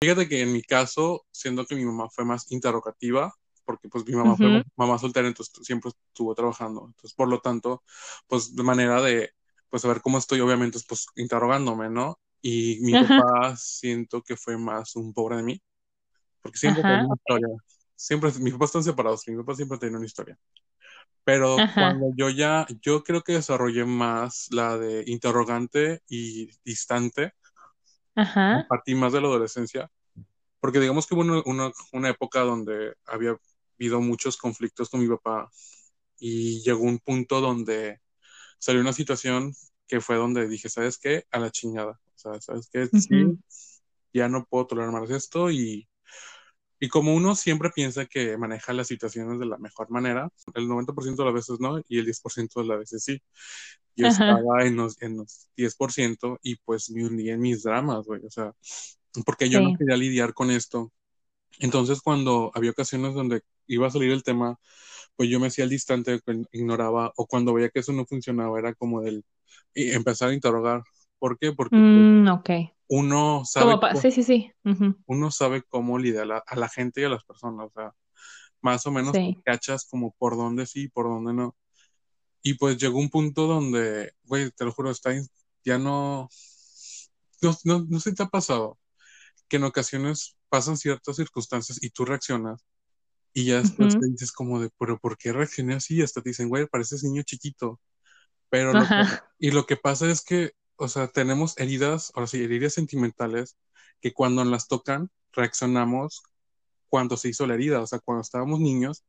Fíjate 0.00 0.28
que 0.28 0.40
en 0.40 0.52
mi 0.52 0.62
caso, 0.62 1.26
siendo 1.30 1.66
que 1.66 1.74
mi 1.74 1.84
mamá 1.84 2.08
fue 2.10 2.24
más 2.24 2.50
interrogativa, 2.50 3.34
porque 3.64 3.88
pues 3.88 4.06
mi 4.06 4.14
mamá 4.14 4.36
fue 4.36 4.64
mamá 4.76 4.98
soltera, 4.98 5.28
entonces 5.28 5.54
siempre 5.62 5.90
estuvo 5.90 6.34
trabajando. 6.34 6.86
Entonces, 6.86 7.12
por 7.14 7.28
lo 7.28 7.40
tanto, 7.40 7.82
pues 8.28 8.54
de 8.54 8.62
manera 8.62 9.02
de 9.02 9.32
pues 9.76 9.84
a 9.84 9.88
ver 9.88 10.00
cómo 10.00 10.16
estoy, 10.16 10.40
obviamente, 10.40 10.78
pues 10.88 11.04
interrogándome, 11.16 11.90
¿no? 11.90 12.18
Y 12.40 12.78
mi 12.80 12.92
papá 12.94 13.54
siento 13.58 14.22
que 14.22 14.34
fue 14.34 14.56
más 14.56 14.96
un 14.96 15.12
pobre 15.12 15.36
de 15.36 15.42
mí, 15.42 15.62
porque 16.40 16.56
siempre 16.56 16.82
tenía 16.82 17.04
una 17.04 17.14
historia. 17.14 17.48
Siempre, 17.94 18.32
mis 18.40 18.54
papás 18.54 18.70
están 18.70 18.84
separados, 18.84 19.28
mi 19.28 19.36
papá 19.36 19.54
siempre 19.54 19.76
tiene 19.76 19.98
una 19.98 20.06
historia. 20.06 20.38
Pero 21.24 21.58
cuando 21.74 22.06
yo 22.16 22.30
ya, 22.30 22.66
yo 22.80 23.04
creo 23.04 23.20
que 23.20 23.34
desarrollé 23.34 23.84
más 23.84 24.46
la 24.50 24.78
de 24.78 25.04
interrogante 25.08 26.00
y 26.08 26.48
distante, 26.64 27.34
Ajá. 28.14 28.64
Partí 28.66 28.94
más 28.94 29.12
de 29.12 29.20
la 29.20 29.26
adolescencia, 29.26 29.90
porque 30.58 30.80
digamos 30.80 31.06
que 31.06 31.14
hubo 31.14 31.20
una, 31.20 31.42
una, 31.44 31.70
una 31.92 32.08
época 32.08 32.40
donde 32.40 32.94
había 33.04 33.36
habido 33.78 34.00
muchos 34.00 34.38
conflictos 34.38 34.88
con 34.88 35.00
mi 35.00 35.08
papá 35.08 35.50
y 36.18 36.62
llegó 36.62 36.80
un 36.80 36.98
punto 36.98 37.42
donde 37.42 38.00
salió 38.58 38.80
una 38.80 38.92
situación 38.92 39.54
que 39.86 40.00
fue 40.00 40.16
donde 40.16 40.48
dije, 40.48 40.68
¿sabes 40.68 40.98
qué? 40.98 41.24
A 41.30 41.38
la 41.38 41.50
chingada. 41.50 41.92
O 41.92 42.18
sea, 42.18 42.40
¿sabes 42.40 42.68
qué? 42.72 42.86
Sí, 42.86 43.38
ya 44.12 44.28
no 44.28 44.44
puedo 44.44 44.66
tolerar 44.66 44.92
más 44.92 45.10
esto 45.10 45.50
y, 45.50 45.88
y 46.80 46.88
como 46.88 47.14
uno 47.14 47.34
siempre 47.34 47.70
piensa 47.70 48.06
que 48.06 48.36
maneja 48.36 48.72
las 48.72 48.88
situaciones 48.88 49.38
de 49.38 49.46
la 49.46 49.58
mejor 49.58 49.90
manera, 49.90 50.30
el 50.54 50.66
90% 50.68 51.22
de 51.22 51.24
las 51.24 51.34
veces 51.34 51.60
no 51.60 51.80
y 51.88 51.98
el 51.98 52.04
10% 52.04 52.60
de 52.60 52.66
las 52.66 52.78
veces 52.78 53.04
sí. 53.04 53.22
Yo 53.94 54.08
estaba 54.08 54.64
en 54.64 54.76
los, 54.76 55.00
en 55.00 55.16
los 55.16 55.48
10% 55.56 56.38
y 56.42 56.56
pues 56.56 56.90
me 56.90 57.06
hundí 57.06 57.30
en 57.30 57.40
mis 57.40 57.62
dramas, 57.62 58.04
güey. 58.04 58.24
O 58.26 58.30
sea, 58.30 58.52
porque 59.24 59.48
yo 59.48 59.60
no 59.60 59.76
quería 59.78 59.96
lidiar 59.96 60.34
con 60.34 60.50
esto. 60.50 60.92
Entonces, 61.60 62.02
cuando 62.02 62.50
había 62.54 62.72
ocasiones 62.72 63.14
donde 63.14 63.40
iba 63.66 63.86
a 63.86 63.90
salir 63.90 64.10
el 64.10 64.22
tema, 64.22 64.58
pues 65.16 65.28
yo 65.30 65.40
me 65.40 65.48
hacía 65.48 65.64
el 65.64 65.70
distante, 65.70 66.20
ignoraba, 66.52 67.12
o 67.16 67.26
cuando 67.26 67.54
veía 67.54 67.70
que 67.70 67.80
eso 67.80 67.92
no 67.92 68.04
funcionaba, 68.04 68.58
era 68.58 68.74
como 68.74 69.00
del 69.00 69.24
empezar 69.74 70.30
a 70.30 70.34
interrogar. 70.34 70.82
¿Por 71.18 71.38
qué? 71.38 71.52
Porque 71.52 71.76
mm, 71.76 72.28
uno 72.88 73.44
sabe. 73.44 73.78
Cómo, 73.80 74.00
sí, 74.00 74.10
sí, 74.10 74.22
sí. 74.22 74.52
Uno 75.06 75.30
sabe 75.30 75.62
cómo 75.62 75.98
lidiar 75.98 76.30
a 76.46 76.56
la, 76.56 76.68
gente 76.68 77.00
y 77.00 77.04
a 77.04 77.08
las 77.08 77.24
personas. 77.24 77.68
O 77.68 77.72
sea, 77.72 77.94
más 78.60 78.86
o 78.86 78.90
menos 78.90 79.12
te 79.12 79.36
cachas 79.44 79.86
como 79.90 80.14
por 80.18 80.36
dónde 80.36 80.66
sí, 80.66 80.88
por 80.88 81.06
dónde 81.06 81.32
no. 81.32 81.56
Y 82.42 82.54
pues 82.54 82.76
llegó 82.76 82.98
un 82.98 83.10
punto 83.10 83.46
donde, 83.46 84.12
güey, 84.24 84.50
te 84.52 84.64
lo 84.64 84.72
juro, 84.72 84.90
está, 84.90 85.12
ya 85.64 85.78
no, 85.78 86.28
no, 87.42 87.56
no, 87.64 87.86
no 87.88 88.00
sé 88.00 88.10
si 88.10 88.16
te 88.16 88.22
ha 88.22 88.28
pasado 88.28 88.78
que 89.48 89.56
en 89.56 89.64
ocasiones 89.64 90.36
pasan 90.48 90.76
ciertas 90.76 91.16
circunstancias 91.16 91.82
y 91.82 91.90
tú 91.90 92.04
reaccionas 92.04 92.64
y 93.36 93.44
ya 93.44 93.60
después 93.60 94.00
te 94.00 94.06
dices 94.06 94.32
como 94.32 94.60
de, 94.60 94.70
pero 94.78 94.98
¿por 94.98 95.18
qué 95.18 95.30
reaccioné 95.30 95.74
así? 95.74 95.96
Y 95.96 96.02
hasta 96.02 96.22
te 96.22 96.30
dicen, 96.30 96.48
güey, 96.48 96.66
pareces 96.66 97.04
niño 97.04 97.22
chiquito. 97.22 97.78
Pero 98.48 98.72
lo 98.72 98.80
que, 98.80 99.04
y 99.38 99.50
lo 99.50 99.66
que 99.66 99.76
pasa 99.76 100.10
es 100.10 100.24
que, 100.24 100.52
o 100.76 100.88
sea, 100.88 101.08
tenemos 101.08 101.58
heridas, 101.58 102.12
ahora 102.14 102.28
sí, 102.28 102.42
heridas 102.42 102.72
sentimentales, 102.72 103.58
que 104.00 104.14
cuando 104.14 104.42
las 104.46 104.68
tocan, 104.68 105.10
reaccionamos 105.32 106.22
cuando 106.88 107.18
se 107.18 107.28
hizo 107.28 107.46
la 107.46 107.52
herida, 107.52 107.82
o 107.82 107.86
sea, 107.86 107.98
cuando 107.98 108.22
estábamos 108.22 108.58
niños. 108.58 109.04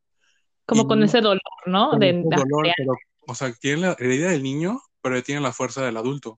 Como 0.65 0.89
con 0.89 1.01
ese 1.03 1.21
dolor, 1.21 1.39
¿no? 1.65 1.97
de, 1.97 2.21
dolor, 2.21 2.67
pero, 2.75 2.95
o 3.27 3.33
sea, 3.33 3.53
tiene 3.53 3.83
la 3.83 3.95
herida 3.97 4.31
del 4.31 4.43
niño, 4.43 4.81
pero 5.01 5.23
tiene 5.23 5.39
la 5.39 5.53
fuerza 5.53 5.85
del 5.85 5.95
adulto. 5.95 6.37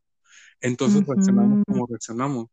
Entonces 0.62 1.08
reaccionamos 1.08 1.64
como 1.66 1.88
reaccionamos. 1.88 2.50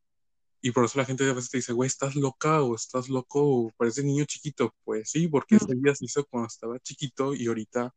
Y 0.61 0.71
por 0.73 0.85
eso 0.85 0.99
la 0.99 1.05
gente 1.05 1.29
a 1.29 1.33
veces 1.33 1.51
te 1.51 1.59
dice, 1.59 1.73
güey, 1.73 1.87
estás 1.87 2.15
loca 2.17 2.63
o 2.63 2.75
estás 2.75 3.09
loco 3.09 3.43
o 3.43 3.71
pareces 3.77 4.05
niño 4.05 4.25
chiquito. 4.25 4.75
Pues 4.85 5.11
sí, 5.11 5.29
porque 5.29 5.57
ese 5.57 5.75
día 5.75 5.95
se 5.95 6.07
hizo 6.07 6.25
cuando 6.27 6.49
estaba 6.49 6.79
chiquito 6.81 7.35
y 7.35 7.47
ahorita 7.47 7.95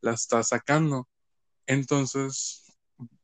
la 0.00 0.12
está 0.12 0.42
sacando. 0.42 1.08
Entonces, 1.66 2.64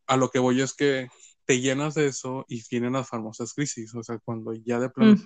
a 0.07 0.17
lo 0.17 0.31
que 0.31 0.39
voy 0.39 0.61
es 0.61 0.75
que 0.75 1.09
te 1.45 1.61
llenas 1.61 1.95
de 1.95 2.07
eso 2.07 2.45
y 2.49 2.63
vienen 2.71 2.93
las 2.93 3.09
famosas 3.09 3.55
crisis. 3.55 3.95
O 3.95 4.03
sea, 4.03 4.19
cuando 4.19 4.53
ya 4.53 4.79
de 4.79 4.91
plano 4.91 5.17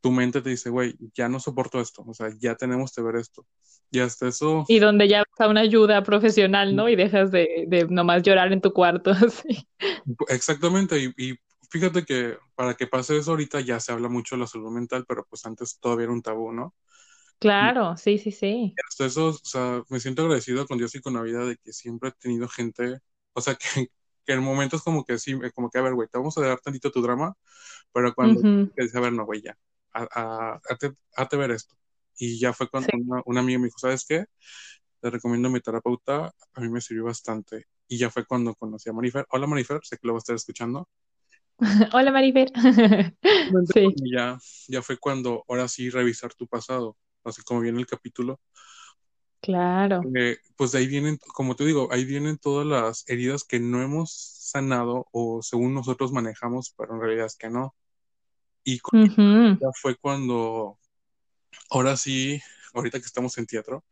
tu 0.00 0.12
mente 0.12 0.40
te 0.40 0.50
dice, 0.50 0.70
güey, 0.70 0.94
ya 1.14 1.28
no 1.28 1.40
soporto 1.40 1.80
esto. 1.80 2.04
O 2.06 2.14
sea, 2.14 2.28
ya 2.38 2.54
tenemos 2.54 2.92
que 2.92 3.02
ver 3.02 3.16
esto. 3.16 3.46
Y 3.90 4.00
hasta 4.00 4.28
eso. 4.28 4.64
Y 4.68 4.78
donde 4.78 5.08
ya 5.08 5.22
está 5.28 5.48
una 5.48 5.62
ayuda 5.62 6.02
profesional, 6.02 6.76
¿no? 6.76 6.88
Y 6.88 6.96
dejas 6.96 7.30
de, 7.30 7.64
de 7.66 7.86
nomás 7.88 8.22
llorar 8.22 8.52
en 8.52 8.60
tu 8.60 8.72
cuarto. 8.72 9.12
Exactamente. 10.28 10.98
Y, 11.02 11.12
y 11.16 11.38
fíjate 11.68 12.04
que 12.04 12.38
para 12.54 12.74
que 12.74 12.86
pase 12.86 13.16
eso 13.16 13.32
ahorita 13.32 13.60
ya 13.60 13.80
se 13.80 13.92
habla 13.92 14.08
mucho 14.08 14.36
de 14.36 14.40
la 14.40 14.46
salud 14.46 14.70
mental, 14.70 15.04
pero 15.06 15.26
pues 15.28 15.44
antes 15.46 15.78
todavía 15.78 16.04
era 16.04 16.12
un 16.12 16.22
tabú, 16.22 16.52
¿no? 16.52 16.74
Claro, 17.38 17.96
sí, 17.96 18.18
sí, 18.18 18.32
sí. 18.32 18.74
Hasta 18.88 19.06
eso, 19.06 19.28
o 19.28 19.32
sea, 19.32 19.82
me 19.88 20.00
siento 20.00 20.22
agradecido 20.22 20.66
con 20.66 20.78
Dios 20.78 20.94
y 20.94 21.00
con 21.00 21.14
la 21.14 21.22
vida 21.22 21.44
de 21.44 21.56
que 21.56 21.72
siempre 21.72 22.10
he 22.10 22.12
tenido 22.12 22.48
gente, 22.48 22.98
o 23.32 23.40
sea, 23.40 23.54
que, 23.84 23.90
que 24.24 24.32
en 24.32 24.42
momentos 24.42 24.82
como 24.82 25.04
que 25.04 25.18
sí, 25.18 25.38
como 25.54 25.70
que, 25.70 25.78
a 25.78 25.82
ver, 25.82 25.94
güey, 25.94 26.08
te 26.08 26.18
vamos 26.18 26.36
a 26.38 26.42
dar 26.42 26.60
tantito 26.60 26.90
tu 26.90 27.00
drama, 27.02 27.34
pero 27.92 28.14
cuando 28.14 28.40
te 28.42 28.82
dice, 28.82 28.98
a 28.98 29.00
ver, 29.00 29.12
no, 29.12 29.24
güey, 29.24 29.42
ya, 29.42 29.56
a, 29.92 30.60
a, 31.16 31.36
ver 31.36 31.50
esto. 31.52 31.76
Y 32.16 32.38
ya 32.38 32.52
fue 32.52 32.68
cuando 32.68 32.88
una, 32.94 33.22
una, 33.26 33.40
amiga 33.40 33.58
me 33.58 33.66
dijo, 33.66 33.78
¿sabes 33.78 34.04
qué? 34.06 34.26
Te 35.00 35.10
recomiendo 35.10 35.50
mi 35.50 35.60
terapeuta, 35.60 36.34
a 36.54 36.60
mí 36.60 36.68
me 36.68 36.80
sirvió 36.80 37.04
bastante. 37.04 37.66
Y 37.86 37.98
ya 37.98 38.10
fue 38.10 38.26
cuando 38.26 38.54
conocí 38.54 38.90
a 38.90 38.92
Marifer. 38.92 39.26
Hola 39.30 39.46
Marifer, 39.46 39.80
sé 39.84 39.96
que 39.98 40.06
lo 40.06 40.14
vas 40.14 40.22
a 40.22 40.24
estar 40.24 40.36
escuchando. 40.36 40.88
Hola 41.92 42.12
Marifer. 42.12 42.52
sí. 43.74 43.94
ya, 44.12 44.38
ya 44.68 44.82
fue 44.82 44.96
cuando, 44.96 45.44
ahora 45.48 45.66
sí, 45.66 45.90
revisar 45.90 46.32
tu 46.34 46.46
pasado, 46.46 46.96
así 47.24 47.42
como 47.42 47.60
viene 47.60 47.80
el 47.80 47.86
capítulo. 47.86 48.40
Claro. 49.40 50.02
Eh, 50.14 50.38
pues 50.56 50.72
de 50.72 50.78
ahí 50.78 50.86
vienen, 50.86 51.18
como 51.18 51.56
te 51.56 51.64
digo, 51.64 51.88
ahí 51.92 52.04
vienen 52.04 52.38
todas 52.38 52.66
las 52.66 53.08
heridas 53.08 53.44
que 53.44 53.60
no 53.60 53.82
hemos 53.82 54.12
sanado 54.12 55.06
o 55.12 55.42
según 55.42 55.74
nosotros 55.74 56.12
manejamos, 56.12 56.74
pero 56.76 56.94
en 56.94 57.00
realidad 57.00 57.26
es 57.26 57.36
que 57.36 57.50
no. 57.50 57.74
Y 58.64 58.80
ya 59.60 59.68
fue 59.80 59.96
cuando, 59.96 60.78
ahora 61.70 61.96
sí, 61.96 62.40
ahorita 62.74 63.00
que 63.00 63.06
estamos 63.06 63.36
en 63.38 63.46
teatro, 63.46 63.84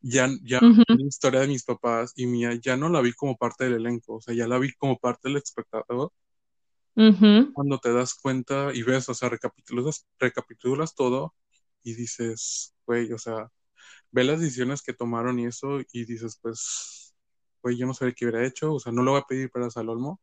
ya, 0.00 0.28
ya 0.42 0.60
la 0.60 1.06
historia 1.06 1.40
de 1.40 1.48
mis 1.48 1.64
papás 1.64 2.12
y 2.16 2.26
mía 2.26 2.54
ya 2.54 2.76
no 2.76 2.88
la 2.88 3.00
vi 3.00 3.12
como 3.12 3.36
parte 3.36 3.64
del 3.64 3.74
elenco, 3.74 4.16
o 4.16 4.20
sea, 4.20 4.34
ya 4.34 4.46
la 4.46 4.58
vi 4.58 4.72
como 4.74 4.98
parte 4.98 5.28
del 5.28 5.36
espectador 5.38 6.12
cuando 7.52 7.78
te 7.78 7.92
das 7.92 8.14
cuenta 8.14 8.72
y 8.72 8.82
ves, 8.82 9.08
o 9.08 9.14
sea, 9.14 9.28
recapitulas, 9.28 10.06
recapitulas 10.18 10.94
todo 10.94 11.34
y 11.82 11.94
dices, 11.94 12.74
güey, 12.86 13.12
o 13.12 13.18
sea, 13.18 13.50
ve 14.10 14.24
las 14.24 14.40
decisiones 14.40 14.82
que 14.82 14.94
tomaron 14.94 15.38
y 15.38 15.46
eso 15.46 15.80
y 15.92 16.04
dices, 16.06 16.38
pues, 16.40 17.14
güey, 17.62 17.76
yo 17.76 17.86
no 17.86 17.94
sé 17.94 18.14
qué 18.14 18.24
hubiera 18.24 18.46
hecho, 18.46 18.72
o 18.72 18.80
sea, 18.80 18.92
no 18.92 19.02
lo 19.02 19.12
voy 19.12 19.20
a 19.20 19.26
pedir 19.28 19.50
para 19.50 19.70
Salolmo. 19.70 20.20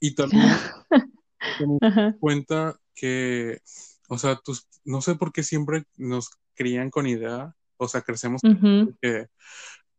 Y 0.00 0.14
también 0.14 0.42
me 1.60 1.78
das 1.80 2.14
cuenta 2.18 2.78
que, 2.94 3.60
o 4.08 4.18
sea, 4.18 4.36
tus, 4.36 4.66
no 4.84 5.00
sé 5.00 5.14
por 5.14 5.32
qué 5.32 5.42
siempre 5.42 5.84
nos 5.96 6.30
crían 6.54 6.90
con 6.90 7.06
idea, 7.06 7.54
o 7.76 7.86
sea, 7.86 8.02
crecemos 8.02 8.40
que 9.00 9.26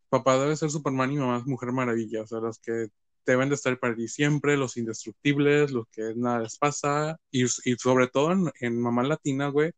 papá 0.10 0.38
debe 0.38 0.56
ser 0.56 0.70
Superman 0.70 1.12
y 1.12 1.18
mamá 1.18 1.38
es 1.38 1.46
Mujer 1.46 1.72
Maravilla, 1.72 2.24
o 2.24 2.28
sea, 2.28 2.40
los 2.40 2.60
que 2.60 2.90
deben 3.32 3.50
de 3.50 3.56
estar 3.56 3.78
para 3.80 3.96
ti 3.96 4.08
siempre, 4.08 4.58
los 4.58 4.78
indestructibles, 4.78 5.72
los 5.72 5.88
que 5.92 6.14
nada 6.16 6.40
les 6.40 6.58
pasa, 6.58 7.18
y, 7.32 7.44
y 7.44 7.76
sobre 7.78 8.08
todo 8.08 8.52
en, 8.60 8.80
mamá 8.82 9.04
latina, 9.04 9.50
güey, 9.50 9.72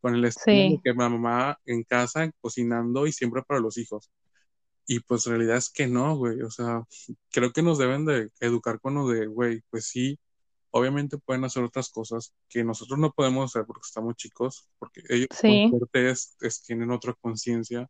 con 0.00 0.14
el 0.14 0.24
estilo 0.24 0.76
de 0.76 0.80
que 0.84 0.94
mamá 0.94 1.58
en 1.66 1.82
casa 1.84 2.30
cocinando 2.40 3.06
y 3.06 3.12
siempre 3.12 3.42
para 3.42 3.60
los 3.60 3.78
hijos. 3.78 4.10
Y 4.86 5.00
pues 5.00 5.26
realidad 5.26 5.56
es 5.56 5.70
que 5.70 5.86
no, 5.86 6.16
güey, 6.16 6.42
o 6.42 6.50
sea, 6.50 6.82
creo 7.30 7.52
que 7.52 7.62
nos 7.62 7.78
deben 7.78 8.04
de 8.04 8.30
educar 8.40 8.80
con 8.80 8.94
lo 8.94 9.08
de, 9.08 9.26
güey, 9.26 9.62
pues 9.70 9.86
sí, 9.86 10.18
obviamente 10.70 11.18
pueden 11.18 11.44
hacer 11.44 11.62
otras 11.62 11.90
cosas 11.90 12.32
que 12.48 12.64
nosotros 12.64 12.98
no 12.98 13.12
podemos 13.12 13.50
hacer 13.50 13.66
porque 13.66 13.86
estamos 13.86 14.16
chicos, 14.16 14.68
porque 14.78 15.02
ellos 15.08 15.28
sí. 15.32 15.70
tienen 16.66 16.90
otra 16.90 17.14
conciencia 17.20 17.88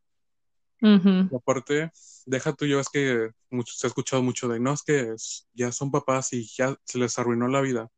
y 0.80 1.34
aparte, 1.34 1.90
deja 2.26 2.52
tú, 2.52 2.66
yo 2.66 2.80
es 2.80 2.88
que 2.88 3.30
mucho, 3.50 3.74
se 3.74 3.86
ha 3.86 3.88
escuchado 3.88 4.22
mucho 4.22 4.48
de, 4.48 4.60
no, 4.60 4.72
es 4.72 4.82
que 4.82 5.14
ya 5.52 5.72
son 5.72 5.90
papás 5.90 6.32
y 6.32 6.46
ya 6.46 6.74
se 6.84 6.98
les 6.98 7.18
arruinó 7.18 7.48
la 7.48 7.60
vida. 7.60 7.88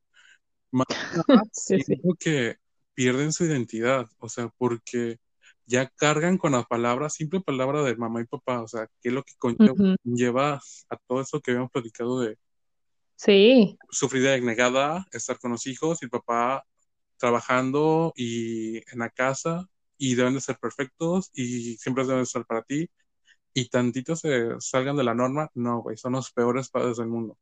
Más 0.70 0.86
sí, 1.52 1.78
que 2.18 2.56
pierden 2.94 3.32
su 3.32 3.44
identidad, 3.44 4.06
o 4.18 4.28
sea, 4.28 4.48
porque 4.58 5.18
ya 5.66 5.88
cargan 5.88 6.38
con 6.38 6.52
la 6.52 6.64
palabra, 6.64 7.08
simple 7.08 7.40
palabra 7.40 7.82
de 7.82 7.96
mamá 7.96 8.20
y 8.20 8.24
papá, 8.24 8.62
o 8.62 8.68
sea, 8.68 8.88
qué 9.00 9.08
es 9.08 9.14
lo 9.14 9.22
que 9.22 9.34
conlleva 9.38 10.60
a 10.88 10.96
todo 11.06 11.20
eso 11.20 11.40
que 11.40 11.52
habíamos 11.52 11.70
platicado 11.70 12.20
de 12.20 12.36
sí. 13.16 13.78
sufrir 13.90 14.22
de 14.22 14.40
negada, 14.40 15.06
estar 15.12 15.38
con 15.38 15.52
los 15.52 15.66
hijos 15.66 16.02
y 16.02 16.06
el 16.06 16.10
papá 16.10 16.64
trabajando 17.16 18.12
y 18.16 18.78
en 18.92 18.98
la 18.98 19.10
casa 19.10 19.68
y 20.02 20.16
deben 20.16 20.34
de 20.34 20.40
ser 20.40 20.58
perfectos 20.58 21.30
y 21.32 21.76
siempre 21.76 22.04
deben 22.04 22.22
estar 22.22 22.44
para 22.44 22.62
ti 22.62 22.90
y 23.54 23.68
tantito 23.68 24.16
se 24.16 24.48
salgan 24.58 24.96
de 24.96 25.04
la 25.04 25.14
norma, 25.14 25.48
no, 25.54 25.80
güey, 25.80 25.96
son 25.96 26.14
los 26.14 26.32
peores 26.32 26.70
padres 26.70 26.96
del 26.96 27.06
mundo. 27.06 27.38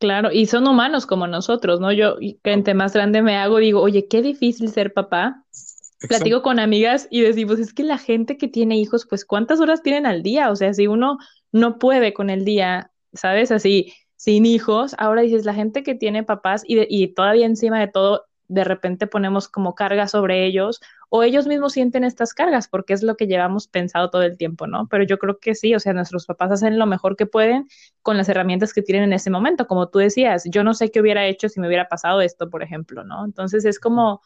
Claro, 0.00 0.32
y 0.32 0.46
son 0.46 0.66
humanos 0.66 1.06
como 1.06 1.28
nosotros, 1.28 1.78
¿no? 1.78 1.92
Yo, 1.92 2.16
que 2.18 2.52
entre 2.52 2.74
más 2.74 2.92
grande 2.92 3.22
me 3.22 3.36
hago, 3.36 3.58
digo, 3.58 3.80
oye, 3.80 4.08
qué 4.08 4.20
difícil 4.20 4.70
ser 4.70 4.92
papá. 4.92 5.44
Platico 6.08 6.42
con 6.42 6.58
amigas 6.58 7.06
y 7.08 7.20
decimos, 7.20 7.60
es 7.60 7.72
que 7.72 7.84
la 7.84 7.98
gente 7.98 8.36
que 8.36 8.48
tiene 8.48 8.76
hijos, 8.76 9.06
pues, 9.08 9.24
¿cuántas 9.24 9.60
horas 9.60 9.82
tienen 9.82 10.06
al 10.06 10.24
día? 10.24 10.50
O 10.50 10.56
sea, 10.56 10.74
si 10.74 10.88
uno 10.88 11.18
no 11.52 11.78
puede 11.78 12.14
con 12.14 12.30
el 12.30 12.44
día, 12.44 12.90
¿sabes? 13.12 13.52
Así, 13.52 13.92
sin 14.16 14.44
hijos, 14.44 14.96
ahora 14.98 15.22
dices, 15.22 15.44
la 15.44 15.54
gente 15.54 15.84
que 15.84 15.94
tiene 15.94 16.24
papás 16.24 16.64
y, 16.66 16.80
y 16.88 17.14
todavía 17.14 17.46
encima 17.46 17.78
de 17.78 17.88
todo 17.88 18.24
de 18.50 18.64
repente 18.64 19.06
ponemos 19.06 19.48
como 19.48 19.76
carga 19.76 20.08
sobre 20.08 20.44
ellos 20.44 20.80
o 21.08 21.22
ellos 21.22 21.46
mismos 21.46 21.72
sienten 21.72 22.02
estas 22.02 22.34
cargas 22.34 22.66
porque 22.66 22.92
es 22.92 23.02
lo 23.02 23.16
que 23.16 23.28
llevamos 23.28 23.68
pensado 23.68 24.10
todo 24.10 24.22
el 24.22 24.36
tiempo, 24.36 24.66
¿no? 24.66 24.88
Pero 24.88 25.04
yo 25.04 25.18
creo 25.18 25.38
que 25.38 25.54
sí, 25.54 25.74
o 25.74 25.80
sea, 25.80 25.92
nuestros 25.92 26.26
papás 26.26 26.50
hacen 26.50 26.78
lo 26.78 26.86
mejor 26.86 27.16
que 27.16 27.26
pueden 27.26 27.68
con 28.02 28.16
las 28.16 28.28
herramientas 28.28 28.74
que 28.74 28.82
tienen 28.82 29.04
en 29.04 29.12
ese 29.12 29.30
momento, 29.30 29.68
como 29.68 29.88
tú 29.88 30.00
decías, 30.00 30.42
yo 30.50 30.64
no 30.64 30.74
sé 30.74 30.90
qué 30.90 31.00
hubiera 31.00 31.26
hecho 31.26 31.48
si 31.48 31.60
me 31.60 31.68
hubiera 31.68 31.88
pasado 31.88 32.20
esto, 32.20 32.50
por 32.50 32.64
ejemplo, 32.64 33.04
¿no? 33.04 33.24
Entonces 33.24 33.64
es 33.64 33.78
como, 33.78 34.20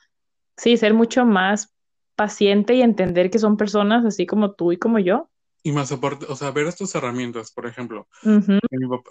sí, 0.57 0.79
ser 0.79 0.95
mucho 0.95 1.27
más 1.27 1.75
paciente 2.17 2.75
y 2.75 2.83
entender 2.83 3.31
que 3.31 3.39
son 3.39 3.59
personas 3.59 4.07
así 4.07 4.25
como 4.25 4.53
tú 4.53 4.73
y 4.73 4.79
como 4.79 4.99
yo. 4.99 5.29
Y 5.63 5.73
más 5.73 5.93
aparte, 5.93 6.27
o 6.29 6.37
sea, 6.37 6.51
ver 6.51 6.67
estas 6.67 6.95
herramientas, 6.95 7.51
por 7.51 7.67
ejemplo, 7.67 8.07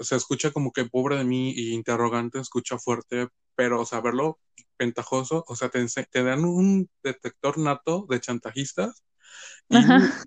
se 0.02 0.16
escucha 0.16 0.52
como 0.52 0.72
que 0.72 0.86
pobre 0.86 1.18
de 1.18 1.24
mí 1.24 1.52
y 1.56 1.74
interrogante, 1.74 2.40
escucha 2.40 2.78
fuerte, 2.78 3.28
pero, 3.56 3.82
o 3.82 3.86
sea, 3.86 4.02
verlo 4.02 4.40
ventajoso, 4.78 5.44
o 5.48 5.56
sea, 5.56 5.70
te, 5.70 5.86
te 5.86 6.24
dan 6.24 6.46
un 6.46 6.90
detector 7.04 7.58
nato 7.58 8.06
de 8.10 8.20
chantajistas 8.20 9.04
y, 9.70 9.78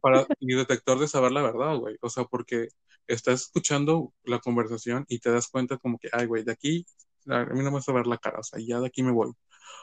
para, 0.00 0.26
y 0.41 0.55
detector 0.55 0.99
de 0.99 1.09
saber 1.09 1.33
la 1.33 1.43
verdad, 1.43 1.76
güey. 1.76 1.97
O 2.00 2.11
sea, 2.11 2.25
porque 2.25 2.69
estás 3.07 3.43
escuchando 3.43 4.12
la 4.25 4.38
conversación 4.38 5.05
y 5.09 5.19
te 5.21 5.31
das 5.31 5.49
cuenta 5.49 5.76
como 5.79 5.99
que, 5.99 6.09
ay, 6.12 6.26
güey, 6.26 6.45
de 6.45 6.53
aquí, 6.53 6.87
a 7.26 7.45
mí 7.45 7.59
no 7.59 7.71
me 7.71 7.71
vas 7.71 7.88
a 7.88 7.93
ver 7.93 8.07
la 8.07 8.19
cara, 8.19 8.41
o 8.41 8.43
sea, 8.43 8.61
ya 8.65 8.81
de 8.81 8.87
aquí 8.87 9.03
me 9.03 9.12
voy. 9.12 9.33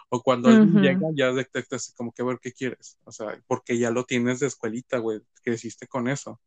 O 0.10 0.22
cuando 0.22 0.50
alguien 0.50 0.82
llega, 0.82 1.08
ya 1.16 1.32
detectas 1.34 1.94
como 1.98 2.12
que 2.14 2.24
ver 2.24 2.40
qué 2.42 2.52
quieres. 2.54 2.98
O 3.04 3.12
sea, 3.12 3.42
porque 3.48 3.78
ya 3.78 3.90
lo 3.90 4.06
tienes 4.06 4.40
de 4.40 4.48
escuelita, 4.48 4.98
güey, 5.00 5.22
creciste 5.42 5.88
con 5.88 6.08
eso. 6.08 6.40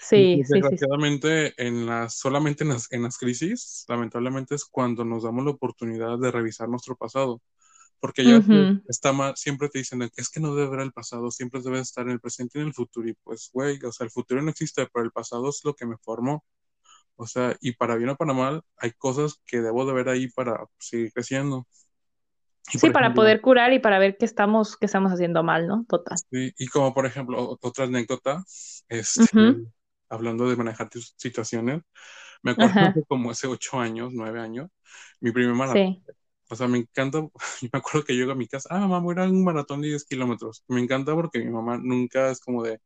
Sí, 0.00 0.42
sí, 0.44 0.52
desgraciadamente, 0.52 1.54
en 1.56 1.86
las, 1.86 2.16
solamente 2.18 2.64
en 2.64 2.70
las, 2.70 2.90
en 2.92 3.02
las 3.02 3.18
crisis, 3.18 3.84
lamentablemente 3.88 4.54
es 4.54 4.64
cuando 4.64 5.04
nos 5.04 5.24
damos 5.24 5.44
la 5.44 5.50
oportunidad 5.52 6.18
de 6.18 6.30
revisar 6.30 6.68
nuestro 6.68 6.96
pasado. 6.96 7.42
Porque 8.00 8.24
ya 8.26 8.42
está 8.88 9.12
mal, 9.12 9.36
siempre 9.36 9.68
te 9.70 9.78
dicen, 9.78 10.02
es 10.16 10.28
que 10.28 10.38
no 10.40 10.54
debe 10.54 10.70
ver 10.70 10.80
el 10.80 10.92
pasado, 10.92 11.30
siempre 11.30 11.62
debe 11.62 11.80
estar 11.80 12.04
en 12.06 12.12
el 12.12 12.20
presente 12.20 12.58
y 12.58 12.62
en 12.62 12.68
el 12.68 12.74
futuro. 12.74 13.08
Y 13.08 13.14
pues, 13.24 13.50
güey, 13.52 13.78
o 13.84 13.92
sea, 13.92 14.04
el 14.04 14.10
futuro 14.10 14.42
no 14.42 14.50
existe, 14.50 14.86
pero 14.92 15.04
el 15.04 15.12
pasado 15.12 15.48
es 15.48 15.60
lo 15.64 15.74
que 15.74 15.86
me 15.86 15.96
formó. 15.98 16.44
O 17.16 17.26
sea, 17.26 17.56
y 17.60 17.72
para 17.72 17.96
bien 17.96 18.10
o 18.10 18.16
para 18.16 18.34
mal, 18.34 18.62
hay 18.76 18.92
cosas 18.92 19.40
que 19.46 19.60
debo 19.60 19.86
de 19.86 19.94
ver 19.94 20.08
ahí 20.10 20.28
para 20.28 20.66
seguir 20.78 21.12
creciendo. 21.12 21.66
Sí, 22.68 22.90
para 22.90 23.14
poder 23.14 23.40
curar 23.40 23.72
y 23.72 23.78
para 23.78 23.98
ver 23.98 24.16
qué 24.16 24.24
estamos, 24.24 24.76
qué 24.76 24.86
estamos 24.86 25.12
haciendo 25.12 25.42
mal, 25.42 25.66
¿no? 25.66 25.84
Total. 25.88 26.18
Sí, 26.30 26.52
y 26.58 26.66
como 26.68 26.92
por 26.92 27.06
ejemplo, 27.06 27.58
otra 27.60 27.84
anécdota, 27.84 28.44
este, 28.88 29.56
hablando 30.08 30.48
de 30.48 30.56
manejar 30.56 30.88
tus 30.88 31.14
situaciones, 31.16 31.82
me 32.42 32.52
acuerdo 32.52 32.74
que 32.94 33.02
como 33.08 33.30
hace 33.30 33.46
ocho 33.46 33.78
años, 33.80 34.12
nueve 34.14 34.40
años, 34.40 34.70
mi 35.20 35.32
primer 35.32 35.54
maratón. 35.54 36.02
O 36.48 36.54
sea, 36.56 36.68
me 36.68 36.78
encanta, 36.78 37.20
me 37.62 37.70
acuerdo 37.72 38.04
que 38.04 38.14
llego 38.14 38.32
a 38.32 38.34
mi 38.36 38.46
casa, 38.48 38.68
ah, 38.72 38.80
mamá, 38.80 39.00
voy 39.00 39.14
a 39.18 39.24
ir 39.24 39.28
a 39.28 39.30
un 39.30 39.44
maratón 39.44 39.80
de 39.82 39.88
10 39.88 40.04
kilómetros. 40.04 40.64
Me 40.68 40.80
encanta 40.80 41.14
porque 41.14 41.40
mi 41.40 41.50
mamá 41.50 41.78
nunca 41.82 42.30
es 42.30 42.40
como 42.40 42.62
de, 42.62 42.80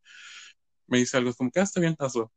me 0.87 0.99
dice 0.99 1.17
algo, 1.17 1.31
es 1.31 1.37
como 1.37 1.51
que, 1.51 1.61
ah, 1.61 1.65
está 1.65 1.81
bien, 1.81 1.97
hazlo. 1.99 2.33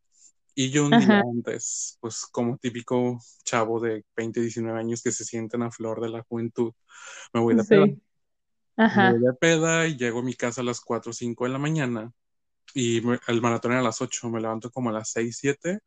Y 0.55 0.72
yo 0.72 0.86
un 0.86 0.98
día 0.98 1.19
antes, 1.22 1.98
pues 2.01 2.25
como 2.31 2.57
típico 2.57 3.19
chavo 3.43 3.79
de 3.79 4.05
20, 4.15 4.41
19 4.41 4.79
años 4.79 5.01
que 5.03 5.12
se 5.12 5.25
siente 5.25 5.57
en 5.57 5.63
la 5.63 5.72
flor 5.72 6.01
de 6.01 6.10
la 6.10 6.24
juventud, 6.24 6.74
me 7.33 7.41
voy 7.41 7.55
de 7.55 7.65
peda. 7.65 7.88
Me 8.93 9.03
voy 9.05 9.19
de 9.19 9.33
peda 9.33 9.88
y 9.88 9.98
llego 9.98 10.19
a 10.19 10.24
mi 10.24 10.36
casa 10.36 10.62
a 10.62 10.63
las 10.63 10.79
4 10.81 11.12
o 11.12 11.13
5 11.13 11.45
de 11.45 11.51
la 11.51 11.60
mañana 11.60 12.12
y 12.75 13.00
el 13.27 13.41
maratón 13.41 13.74
era 13.74 13.81
a 13.81 13.83
las 13.83 14.01
8, 14.01 14.29
me 14.29 14.41
levanto 14.41 14.72
como 14.72 14.89
a 14.89 14.93
las 14.93 15.12
6, 15.12 15.38
7, 15.39 15.79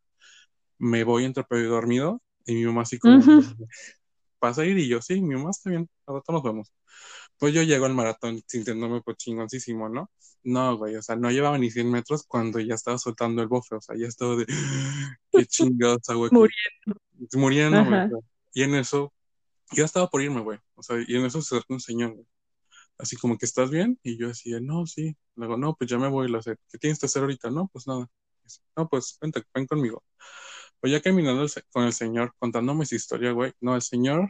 me 0.78 1.04
voy 1.04 1.24
entre 1.24 1.44
pedo 1.44 1.60
y 1.62 1.66
dormido 1.66 2.22
y 2.46 2.54
mi 2.56 2.66
mamá 2.66 2.82
así 2.82 2.98
como, 2.98 3.20
¿pasa 4.38 4.62
a 4.62 4.66
ir? 4.66 4.78
Y 4.78 4.88
yo, 4.88 5.00
sí, 5.02 5.20
mi 5.22 5.34
mamá 5.34 5.50
está 5.50 5.70
bien, 5.70 5.88
a 6.06 6.12
rato 6.12 6.32
nos 6.32 6.42
vemos. 6.42 6.72
Pues 7.38 7.54
yo 7.54 7.62
llego 7.62 7.86
al 7.86 7.94
maratón 7.94 8.42
sintiéndome 8.46 9.02
pues 9.02 9.16
chingoncísimo, 9.18 9.88
¿no? 9.88 10.10
No, 10.42 10.76
güey, 10.76 10.96
o 10.96 11.02
sea, 11.02 11.16
no 11.16 11.30
llevaba 11.30 11.58
ni 11.58 11.70
100 11.70 11.90
metros 11.90 12.24
cuando 12.26 12.60
ya 12.60 12.74
estaba 12.74 12.98
soltando 12.98 13.42
el 13.42 13.48
bofe, 13.48 13.74
o 13.74 13.80
sea, 13.80 13.96
ya 13.96 14.06
estaba 14.06 14.36
de, 14.36 14.46
qué 15.32 15.46
chingados 15.46 16.02
güey. 16.06 16.30
Muriendo. 16.32 17.00
Muriendo, 17.34 17.84
güey. 17.84 18.22
Y 18.54 18.62
en 18.62 18.74
eso, 18.76 19.12
yo 19.72 19.84
estaba 19.84 20.08
por 20.08 20.22
irme, 20.22 20.40
güey, 20.40 20.58
o 20.74 20.82
sea, 20.82 20.96
y 21.06 21.16
en 21.16 21.26
eso 21.26 21.42
se 21.42 21.56
acercó 21.56 21.74
un 21.74 21.80
señor, 21.80 22.14
güey 22.14 22.26
así 22.98 23.16
como 23.16 23.36
que 23.38 23.46
estás 23.46 23.70
bien, 23.70 23.98
y 24.02 24.18
yo 24.18 24.28
decía, 24.28 24.58
no, 24.60 24.86
sí, 24.86 25.16
luego, 25.34 25.56
no, 25.56 25.74
pues 25.76 25.90
ya 25.90 25.98
me 25.98 26.08
voy, 26.08 26.28
lo 26.28 26.42
sé, 26.42 26.56
¿qué 26.70 26.78
tienes 26.78 26.98
que 26.98 27.06
hacer 27.06 27.22
ahorita? 27.22 27.50
No, 27.50 27.68
pues 27.72 27.86
nada, 27.86 28.08
no, 28.76 28.88
pues 28.88 29.18
vente, 29.20 29.42
ven 29.54 29.66
conmigo. 29.66 30.04
Pues 30.80 30.92
ya 30.92 31.00
caminando 31.00 31.46
con 31.72 31.84
el 31.84 31.92
Señor, 31.92 32.34
contándome 32.38 32.86
su 32.86 32.94
historia, 32.94 33.32
güey, 33.32 33.52
no, 33.60 33.74
el 33.74 33.82
Señor, 33.82 34.28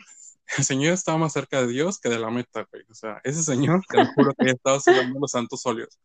el 0.59 0.65
Señor 0.65 0.93
estaba 0.95 1.19
más 1.19 1.33
cerca 1.33 1.61
de 1.61 1.69
Dios 1.69 1.99
que 1.99 2.09
de 2.09 2.19
la 2.19 2.31
meta, 2.31 2.67
güey, 2.71 2.85
o 2.91 2.95
sea, 2.95 3.21
ese 3.25 3.43
Señor, 3.43 3.83
te 3.89 3.99
lo 3.99 4.07
juro 4.15 4.33
que 4.39 4.51
estaba 4.51 4.81
sudando 4.81 5.19
los 5.21 5.31
santos 5.31 5.65
óleos, 5.67 5.99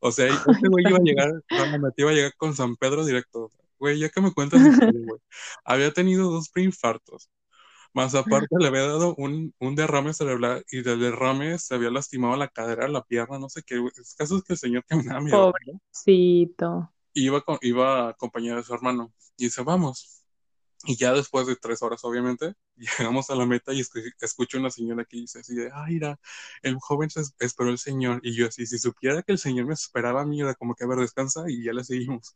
o 0.00 0.10
sea, 0.12 0.26
este 0.26 0.68
güey 0.68 0.84
iba 0.86 0.98
a 0.98 1.02
llegar, 1.02 1.30
iba 1.96 2.10
a 2.10 2.14
llegar 2.14 2.34
con 2.36 2.54
San 2.54 2.76
Pedro 2.76 3.04
directo, 3.04 3.50
güey, 3.78 3.98
ya 3.98 4.08
que 4.08 4.20
me 4.20 4.32
cuentas, 4.32 4.60
güey, 4.62 5.20
había 5.64 5.92
tenido 5.92 6.30
dos 6.30 6.48
preinfartos, 6.50 7.30
más 7.94 8.14
aparte 8.14 8.56
le 8.58 8.68
había 8.68 8.86
dado 8.86 9.14
un, 9.16 9.54
un, 9.58 9.74
derrame 9.74 10.14
cerebral 10.14 10.64
y 10.70 10.82
del 10.82 10.98
derrame 10.98 11.58
se 11.58 11.74
había 11.74 11.90
lastimado 11.90 12.36
la 12.36 12.48
cadera, 12.48 12.88
la 12.88 13.02
pierna, 13.02 13.38
no 13.38 13.50
sé 13.50 13.62
qué. 13.62 13.74
El 13.74 13.90
caso 14.16 14.38
es 14.38 14.44
que 14.44 14.54
el 14.54 14.58
señor 14.58 14.84
caminaba 14.86 15.20
mi 15.20 15.30
Pobrecito. 15.30 16.90
Iba, 17.12 17.42
con, 17.42 17.58
iba 17.60 18.08
acompañado 18.08 18.56
de 18.56 18.64
su 18.64 18.72
hermano. 18.72 19.12
Y 19.36 19.44
dice, 19.44 19.62
vamos. 19.62 20.21
Y 20.84 20.96
ya 20.96 21.12
después 21.12 21.46
de 21.46 21.56
tres 21.56 21.82
horas, 21.82 22.04
obviamente, 22.04 22.54
llegamos 22.76 23.30
a 23.30 23.34
la 23.34 23.46
meta 23.46 23.72
y 23.72 23.82
escucho 24.20 24.58
una 24.58 24.70
señora 24.70 25.04
que 25.04 25.18
dice 25.18 25.40
así 25.40 25.54
de, 25.54 25.70
ay, 25.72 25.94
mira, 25.94 26.18
el 26.62 26.76
joven 26.80 27.10
se 27.10 27.22
esperó 27.38 27.70
el 27.70 27.78
señor. 27.78 28.20
Y 28.22 28.34
yo 28.34 28.48
así, 28.48 28.66
si 28.66 28.78
supiera 28.78 29.22
que 29.22 29.32
el 29.32 29.38
señor 29.38 29.66
me 29.66 29.74
esperaba 29.74 30.22
a 30.22 30.26
mí, 30.26 30.40
era 30.40 30.54
como 30.54 30.74
que, 30.74 30.84
a 30.84 30.88
ver, 30.88 30.98
descansa 30.98 31.44
y 31.48 31.64
ya 31.64 31.72
le 31.72 31.84
seguimos. 31.84 32.34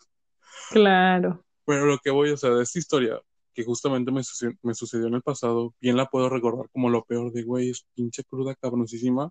Claro. 0.71 1.45
Pero 1.65 1.87
lo 1.87 1.99
que 1.99 2.11
voy, 2.11 2.31
o 2.31 2.37
sea, 2.37 2.51
de 2.51 2.63
esta 2.63 2.79
historia, 2.79 3.21
que 3.53 3.65
justamente 3.65 4.13
me 4.13 4.23
sucedió, 4.23 4.57
me 4.63 4.75
sucedió 4.75 5.09
en 5.09 5.15
el 5.15 5.23
pasado, 5.23 5.75
bien 5.81 5.97
la 5.97 6.07
puedo 6.07 6.29
recordar 6.29 6.69
como 6.71 6.91
lo 6.91 7.05
peor 7.05 7.33
de, 7.33 7.43
güey, 7.43 7.71
es 7.71 7.87
pinche 7.95 8.23
cruda 8.25 8.55
cabroncísima. 8.55 9.31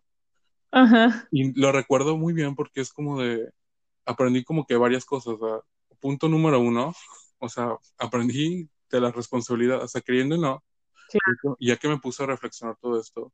Ajá. 0.71 1.28
Y 1.32 1.58
lo 1.58 1.71
recuerdo 1.71 2.17
muy 2.17 2.34
bien 2.34 2.56
porque 2.56 2.82
es 2.82 2.91
como 2.91 3.21
de, 3.21 3.49
aprendí 4.06 4.43
como 4.43 4.65
que 4.65 4.75
varias 4.75 5.06
cosas. 5.06 5.36
O 5.39 5.63
punto 5.99 6.28
número 6.28 6.60
uno, 6.60 6.93
o 7.39 7.49
sea, 7.49 7.78
aprendí 7.97 8.69
de 8.89 9.02
la 9.02 9.12
responsabilidad, 9.12 9.84
o 9.84 9.88
sea, 9.88 10.02
creyendo 10.02 10.38
no, 10.38 10.63
claro. 11.10 11.58
ya 11.60 11.78
que 11.78 11.88
me 11.88 11.98
puse 11.98 12.24
a 12.24 12.28
reflexionar 12.28 12.78
todo 12.80 13.00
esto, 13.00 13.32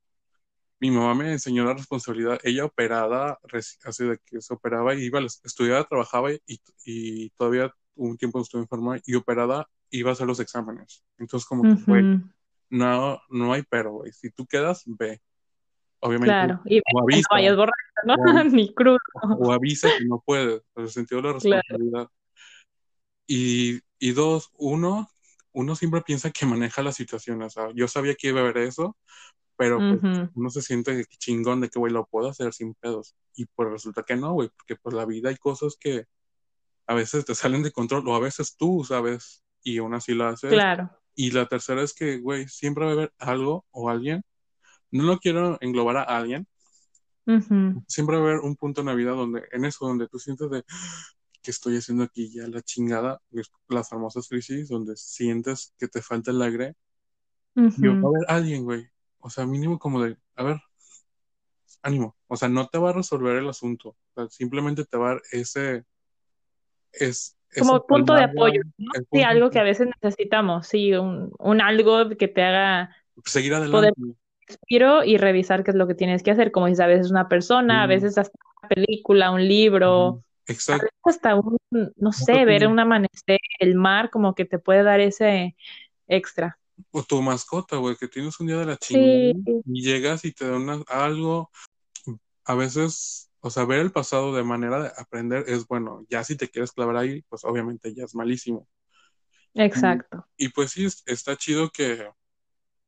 mi 0.80 0.90
mamá 0.90 1.14
me 1.14 1.32
enseñó 1.32 1.64
la 1.64 1.76
responsabilidad, 1.76 2.40
ella 2.44 2.66
operada, 2.66 3.40
así 3.86 4.04
de 4.04 4.18
que 4.26 4.42
se 4.42 4.54
operaba 4.54 4.96
y 4.96 5.04
iba, 5.04 5.20
estudiaba, 5.20 5.84
trabajaba 5.84 6.32
y, 6.34 6.42
y 6.84 7.30
todavía 7.32 7.72
un 7.96 8.18
tiempo 8.18 8.42
estuve 8.42 8.64
enferma 8.64 9.00
y 9.06 9.16
operada 9.16 9.68
iba 9.92 10.10
a 10.10 10.14
hacer 10.14 10.26
los 10.26 10.40
exámenes. 10.40 11.04
Entonces, 11.18 11.48
como 11.48 11.64
que, 11.64 11.84
güey, 11.86 12.20
no, 12.70 13.22
no 13.30 13.54
hay 13.54 13.64
pero, 13.70 13.92
güey. 13.92 14.12
Si 14.12 14.32
tú 14.32 14.46
quedas, 14.48 14.84
ve. 14.86 15.22
Obviamente. 16.00 16.34
Claro, 16.34 16.62
y 16.66 16.80
o 16.80 17.02
avisa, 17.02 17.28
no 17.30 17.36
vayas 17.36 17.56
borracho, 17.56 17.76
¿no? 18.06 18.16
Ni 18.46 18.74
crudo. 18.74 18.98
O 19.38 19.52
avisa 19.52 19.88
que 20.00 20.06
no 20.06 20.24
puedes, 20.26 20.64
en 20.76 20.84
el 20.84 20.90
sentido 20.90 21.22
de 21.22 21.28
la 21.28 21.34
responsabilidad. 21.34 22.08
Y, 23.28 23.82
y 24.00 24.12
dos, 24.14 24.50
uno, 24.58 25.11
uno 25.54 25.76
siempre 25.76 26.02
piensa 26.02 26.32
que 26.32 26.46
maneja 26.46 26.82
la 26.82 26.92
situación. 26.92 27.42
O 27.42 27.50
sea, 27.50 27.70
yo 27.76 27.88
sabía 27.88 28.16
que 28.16 28.30
iba 28.30 28.40
a 28.40 28.44
haber 28.44 28.58
eso, 28.60 28.98
pero 29.58 29.78
pues, 29.78 30.30
uno 30.34 30.50
se 30.50 30.62
siente 30.62 31.06
chingón 31.18 31.62
de 31.62 31.70
que, 31.70 31.80
güey, 31.80 31.94
lo 31.94 32.06
puedo 32.06 32.30
hacer 32.30 32.54
sin 32.54 32.74
pedos. 32.76 33.16
Y 33.36 33.46
pues 33.46 33.70
resulta 33.70 34.04
que 34.04 34.16
no, 34.16 34.34
güey, 34.34 34.50
porque 34.50 34.76
por 34.76 34.94
la 34.94 35.06
vida 35.06 35.30
hay 35.30 35.38
cosas 35.38 35.78
que 35.80 36.06
a 36.88 36.96
veces 36.96 37.26
te 37.26 37.36
salen 37.36 37.64
de 37.64 37.72
control, 37.72 38.08
o 38.08 38.16
a 38.16 38.20
veces 38.20 38.56
tú, 38.58 38.84
¿sabes? 38.84 39.44
y 39.64 39.78
aún 39.78 39.94
así 39.94 40.14
lo 40.14 40.28
haces. 40.28 40.52
Claro. 40.52 40.90
Y 41.16 41.32
la 41.32 41.46
tercera 41.46 41.82
es 41.82 41.94
que, 41.94 42.18
güey, 42.20 42.48
siempre 42.48 42.86
va 42.86 42.92
a 42.92 42.94
haber 42.94 43.14
algo 43.20 43.66
o 43.72 43.90
alguien. 43.90 44.24
No 44.92 45.04
lo 45.04 45.20
quiero 45.20 45.58
englobar 45.62 45.98
a 45.98 46.04
alguien. 46.04 46.48
Siempre 47.88 48.18
va 48.18 48.24
a 48.24 48.26
haber 48.26 48.40
un 48.40 48.56
punto 48.56 48.82
en 48.82 48.88
la 48.88 48.94
vida 48.94 49.12
donde, 49.12 49.44
en 49.52 49.66
eso, 49.66 49.88
donde 49.88 50.08
tú 50.08 50.20
sientes 50.20 50.50
de, 50.50 50.64
¿qué 51.41 51.51
estoy 51.51 51.77
haciendo 51.77 52.04
aquí? 52.04 52.32
Ya 52.32 52.47
la 52.47 52.62
chingada, 52.62 53.21
las 53.67 53.89
famosas 53.89 54.27
crisis, 54.27 54.69
donde 54.69 54.95
sientes 54.95 55.73
que 55.77 55.88
te 55.88 56.01
falta 56.01 56.32
el 56.32 56.41
aire. 56.41 56.75
Y 57.56 57.88
va 57.88 57.93
a 57.93 57.97
haber 57.97 58.25
alguien, 58.27 58.63
güey. 58.63 58.88
O 59.19 59.30
sea, 59.30 59.45
mínimo 59.45 59.77
como 59.77 60.01
de, 60.01 60.17
a 60.36 60.43
ver, 60.43 60.58
ánimo. 61.82 62.15
O 62.27 62.36
sea, 62.38 62.47
no 62.49 62.67
te 62.67 62.77
va 62.77 62.91
a 62.91 62.93
resolver 62.93 63.36
el 63.36 63.49
asunto. 63.49 63.89
O 63.89 64.13
sea, 64.15 64.30
simplemente 64.30 64.86
te 64.86 64.97
va 64.97 65.08
a 65.08 65.13
dar 65.13 65.21
ese, 65.32 65.86
es, 66.93 67.38
como 67.60 67.86
punto 67.86 68.13
de 68.13 68.23
apoyo, 68.23 68.62
¿no? 68.77 68.91
Sí, 69.12 69.21
algo 69.23 69.49
que 69.49 69.60
a 69.60 69.63
veces 69.63 69.89
necesitamos, 70.01 70.67
sí, 70.67 70.93
un, 70.93 71.32
un 71.38 71.62
algo 71.62 72.10
que 72.17 72.27
te 72.27 72.41
haga 72.43 72.95
seguir 73.25 73.54
adelante. 73.54 73.71
Poder 73.71 73.93
respiro 74.47 75.04
y 75.04 75.17
revisar 75.17 75.63
qué 75.63 75.71
es 75.71 75.77
lo 75.77 75.88
que 75.88 75.95
tienes 75.95 76.23
que 76.23 76.32
hacer, 76.32 76.51
como 76.51 76.67
dices, 76.67 76.82
a 76.82 76.88
veces 76.88 77.12
una 77.12 77.27
persona, 77.27 77.84
a 77.84 77.88
veces 77.88 78.17
hasta 78.17 78.38
una 78.62 78.69
película, 78.69 79.32
un 79.32 79.47
libro, 79.47 80.23
Exacto. 80.47 80.88
hasta 81.04 81.36
un, 81.36 81.58
no 81.95 82.12
sé, 82.12 82.45
ver 82.45 82.67
un 82.67 82.80
amanecer, 82.80 83.39
el 83.60 83.75
mar, 83.75 84.10
como 84.10 84.36
que 84.36 84.45
te 84.45 84.60
puede 84.60 84.84
dar 84.84 84.99
ese 84.99 85.56
extra. 86.08 86.60
o 86.91 87.04
tu 87.04 87.21
mascota, 87.21 87.77
güey, 87.77 87.95
que 87.95 88.08
tienes 88.08 88.39
un 88.39 88.47
día 88.47 88.58
de 88.58 88.65
la 88.65 88.77
chingada 88.77 89.34
y 89.65 89.82
llegas 89.82 90.25
y 90.25 90.32
te 90.32 90.47
dan 90.49 90.84
algo. 90.88 91.51
A 92.45 92.56
veces, 92.56 93.32
o 93.39 93.49
sea, 93.49 93.65
ver 93.65 93.80
el 93.80 93.91
pasado 93.91 94.36
de 94.36 94.43
manera 94.43 94.82
de 94.82 94.91
aprender 94.97 95.45
es 95.47 95.67
bueno. 95.67 96.06
Ya 96.10 96.23
si 96.23 96.36
te 96.36 96.49
quieres 96.49 96.71
clavar 96.71 96.97
ahí, 96.97 97.21
pues 97.30 97.43
obviamente 97.43 97.93
ya 97.93 98.04
es 98.04 98.15
malísimo. 98.15 98.67
Exacto. 99.54 100.27
Y, 100.38 100.49
pues 100.49 100.71
sí, 100.71 100.88
está 101.06 101.36
chido 101.36 101.69
que 101.69 102.10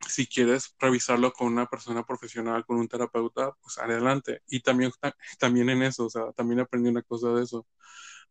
si 0.07 0.27
quieres 0.27 0.75
revisarlo 0.79 1.31
con 1.33 1.47
una 1.47 1.65
persona 1.65 2.03
profesional, 2.05 2.65
con 2.65 2.77
un 2.77 2.87
terapeuta, 2.87 3.53
pues 3.61 3.77
adelante. 3.77 4.41
Y 4.47 4.61
también, 4.61 4.91
también 5.39 5.69
en 5.69 5.83
eso, 5.83 6.05
o 6.05 6.09
sea, 6.09 6.31
también 6.33 6.59
aprendí 6.59 6.89
una 6.89 7.01
cosa 7.01 7.29
de 7.29 7.43
eso. 7.43 7.65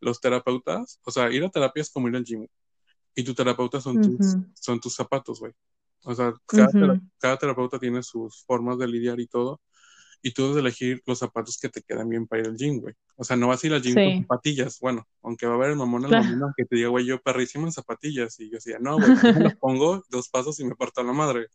Los 0.00 0.20
terapeutas, 0.20 1.00
o 1.04 1.10
sea, 1.10 1.30
ir 1.30 1.44
a 1.44 1.50
terapia 1.50 1.80
es 1.80 1.90
como 1.90 2.08
ir 2.08 2.16
al 2.16 2.24
gym 2.24 2.46
y 3.14 3.24
tu 3.24 3.34
terapeuta 3.34 3.80
son, 3.80 4.00
tus, 4.00 4.36
son 4.54 4.80
tus 4.80 4.94
zapatos, 4.94 5.40
güey. 5.40 5.52
O 6.04 6.14
sea, 6.14 6.34
cada, 6.46 7.38
terapeuta 7.38 7.78
tiene 7.78 8.02
sus 8.02 8.44
formas 8.44 8.78
de 8.78 8.88
lidiar 8.88 9.20
y 9.20 9.26
todo. 9.26 9.60
Y 10.22 10.32
tú 10.32 10.42
debes 10.42 10.58
elegir 10.58 11.02
los 11.04 11.18
zapatos 11.18 11.58
que 11.58 11.68
te 11.68 11.82
quedan 11.82 12.08
bien 12.08 12.26
para 12.26 12.42
ir 12.42 12.48
al 12.48 12.56
gym, 12.56 12.80
güey. 12.80 12.94
O 13.16 13.24
sea, 13.24 13.36
no 13.36 13.48
vas 13.48 13.62
a 13.62 13.66
ir 13.66 13.74
al 13.74 13.82
gym 13.82 13.94
con 13.94 14.22
zapatillas. 14.22 14.78
Bueno, 14.80 15.06
aunque 15.22 15.46
va 15.46 15.52
a 15.52 15.56
haber 15.56 15.70
el 15.70 15.76
mamón 15.76 16.04
al 16.04 16.10
mamón 16.12 16.52
que 16.56 16.64
te 16.64 16.76
diga, 16.76 16.88
güey, 16.88 17.04
yo 17.04 17.20
perrísimo 17.20 17.66
en 17.66 17.72
zapatillas. 17.72 18.38
Y 18.38 18.48
yo 18.48 18.54
decía, 18.54 18.78
no, 18.80 18.98
güey, 18.98 19.10
me 19.34 19.40
las 19.40 19.56
pongo 19.56 20.04
dos 20.08 20.28
pasos 20.28 20.60
y 20.60 20.64
me 20.64 20.76
parto 20.76 21.02
la 21.02 21.12
madre. 21.12 21.48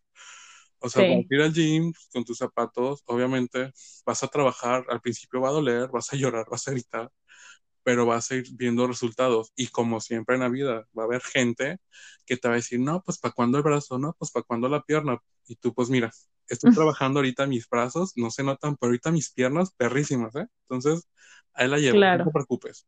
O 0.80 0.89
sea, 0.89 1.01
vas 1.03 1.25
a 1.30 1.36
ir 1.36 1.41
al 1.41 1.53
gym 1.53 1.91
con 2.13 2.23
tus 2.23 2.38
zapatos, 2.38 3.01
obviamente 3.08 3.71
vas 4.06 4.23
a 4.23 4.27
trabajar, 4.27 4.86
al 4.89 5.01
principio 5.01 5.41
va 5.41 5.49
a 5.49 5.53
doler, 5.53 5.89
vas 5.89 6.13
a 6.13 6.15
llorar, 6.15 6.45
vas 6.51 6.67
a 6.67 6.71
gritar, 6.71 7.12
pero 7.88 8.06
vas 8.06 8.30
a 8.32 8.36
ir 8.36 8.45
viendo 8.52 8.86
resultados. 8.86 9.54
Y 9.56 9.67
como 9.67 10.02
siempre 10.02 10.36
en 10.36 10.41
la 10.41 10.50
vida, 10.50 10.86
va 10.93 11.04
a 11.04 11.06
haber 11.06 11.21
gente 11.21 11.78
que 12.26 12.36
te 12.36 12.50
va 12.50 12.56
a 12.56 12.58
decir, 12.58 12.82
no, 12.82 13.02
pues 13.02 13.17
para 13.17 13.34
cuándo 13.34 13.58
el 13.58 13.63
brazo, 13.63 13.97
no, 13.97 14.13
pues 14.19 14.30
para 14.30 14.43
cuándo 14.43 14.67
la 14.67 14.84
pierna. 14.84 15.17
Y 15.47 15.56
tú, 15.56 15.73
pues 15.73 15.89
mira, 15.89 16.12
estoy 16.50 16.73
trabajando 16.73 17.19
ahorita 17.19 17.47
mis 17.47 17.69
brazos, 17.69 18.12
no 18.17 18.30
se 18.30 18.43
notan, 18.43 18.76
pero 18.76 18.89
ahorita 18.89 19.10
mis 19.10 19.32
piernas 19.32 19.71
perrísimas, 19.71 20.36
¿eh? 20.36 20.47
Entonces, 20.63 21.08
ahí 21.54 21.69
la 21.69 21.78
llevo, 21.78 21.97
no 21.97 22.26
te 22.26 22.32
preocupes. 22.32 22.86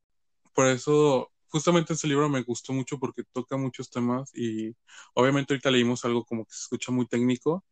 Por 0.53 0.65
eso, 0.67 1.31
justamente 1.47 1.93
este 1.93 2.09
libro 2.09 2.27
me 2.27 2.41
gustó 2.41 2.73
mucho 2.73 2.99
porque 2.99 3.23
toca 3.31 3.55
muchos 3.55 3.89
temas 3.89 4.35
y 4.35 4.75
obviamente 5.13 5.53
ahorita 5.53 5.71
leímos 5.71 6.03
algo 6.03 6.25
como 6.25 6.43
que 6.43 6.51
se 6.51 6.63
escucha 6.63 6.91
muy 6.91 7.07
técnico, 7.07 7.63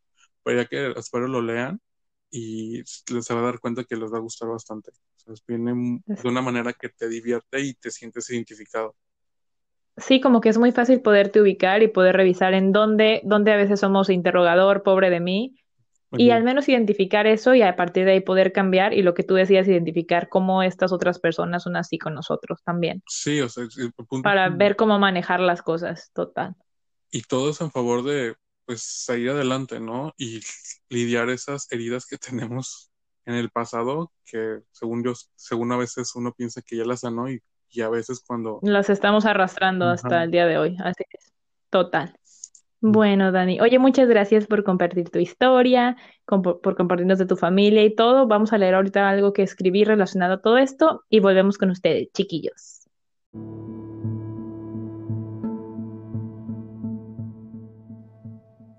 pero 0.44 0.62
ya 0.62 0.66
que 0.66 0.94
espero 0.98 1.28
lo 1.28 1.42
lean 1.42 1.82
y 2.30 2.84
se 2.86 3.34
va 3.34 3.40
a 3.40 3.44
dar 3.44 3.60
cuenta 3.60 3.84
que 3.84 3.96
les 3.96 4.12
va 4.12 4.18
a 4.18 4.22
gustar 4.22 4.50
bastante 4.50 4.92
viene 5.48 6.02
de 6.06 6.28
una 6.28 6.42
manera 6.42 6.74
que 6.74 6.90
te 6.90 7.08
divierte 7.10 7.60
y 7.60 7.74
te 7.74 7.92
sientes 7.92 8.30
identificado. 8.30 8.96
Sí, 9.98 10.22
como 10.22 10.42
que 10.42 10.50
es 10.50 10.58
muy 10.58 10.72
fácil 10.72 11.02
poderte 11.02 11.42
ubicar 11.42 11.82
y 11.82 11.88
poder 11.88 12.16
revisar 12.16 12.54
en 12.54 12.72
dónde, 12.72 13.22
dónde 13.24 13.52
a 13.52 13.58
veces 13.58 13.80
somos 13.80 14.10
interrogador, 14.10 14.84
pobre 14.84 15.10
de 15.10 15.20
mí, 15.20 15.56
y 16.12 16.30
al 16.30 16.44
menos 16.44 16.70
identificar 16.70 17.28
eso 17.28 17.54
y 17.54 17.64
a 17.64 17.76
partir 17.76 18.06
de 18.06 18.14
ahí 18.14 18.20
poder 18.22 18.54
cambiar 18.54 18.94
y 18.94 19.02
lo 19.02 19.14
que 19.14 19.24
tú 19.24 19.34
decías, 19.34 19.68
identificar 19.68 20.30
cómo 20.30 20.64
estas 20.64 20.94
otras 20.94 21.20
personas 21.20 21.64
son 21.64 21.76
así 21.76 21.98
con 21.98 22.14
nosotros 22.14 22.62
también. 22.64 23.04
Sí, 23.08 23.42
o 23.42 23.50
sea, 23.50 23.66
para 24.24 24.50
ver 24.50 24.76
cómo 24.76 25.00
manejar 25.00 25.40
las 25.40 25.62
cosas, 25.62 26.12
total. 26.14 26.56
Y 27.12 27.24
todo 27.24 27.50
es 27.50 27.60
en 27.60 27.72
favor 27.72 28.04
de, 28.04 28.36
pues, 28.68 28.84
salir 28.84 29.30
adelante, 29.32 29.80
¿no? 29.80 30.14
Y 30.18 30.42
lidiar 30.90 31.30
esas 31.30 31.72
heridas 31.72 32.06
que 32.06 32.18
tenemos 32.52 32.92
en 33.26 33.34
el 33.34 33.50
pasado 33.50 34.12
que 34.26 34.60
según 34.72 35.04
yo, 35.04 35.14
según 35.36 35.72
a 35.72 35.78
veces 35.78 36.16
uno 36.16 36.34
piensa 36.34 36.62
que 36.62 36.78
ya 36.78 36.86
las 36.86 37.02
sanó 37.02 37.30
y, 37.30 37.42
y 37.70 37.82
a 37.82 37.90
veces 37.90 38.22
cuando... 38.26 38.60
Las 38.62 38.90
estamos 38.90 39.26
arrastrando 39.26 39.88
hasta 39.90 40.24
el 40.24 40.32
día 40.32 40.46
de 40.46 40.58
hoy, 40.58 40.78
así 40.84 41.04
es, 41.10 41.34
total. 41.70 42.14
Mm. 42.82 42.92
Bueno, 42.92 43.32
Dani, 43.32 43.60
oye, 43.60 43.80
muchas 43.80 44.08
gracias 44.08 44.48
por 44.48 44.64
compartir 44.64 45.10
tu 45.10 45.20
historia, 45.20 45.98
por, 46.26 46.62
por 46.62 46.76
compartirnos 46.76 47.18
de 47.18 47.26
tu 47.26 47.36
familia 47.36 47.84
y 47.84 47.96
todo. 47.96 48.28
Vamos 48.28 48.54
a 48.54 48.58
leer 48.58 48.76
ahorita 48.76 49.10
algo 49.10 49.34
que 49.34 49.44
escribí 49.44 49.84
relacionado 49.84 50.36
a 50.36 50.42
todo 50.42 50.58
esto 50.58 51.04
y 51.10 51.20
volvemos 51.20 51.58
con 51.58 51.72
ustedes, 51.72 52.10
chiquillos. 52.14 52.88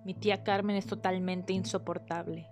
Mi 0.09 0.15
tía 0.15 0.43
Carmen 0.43 0.75
es 0.75 0.87
totalmente 0.87 1.53
insoportable. 1.53 2.49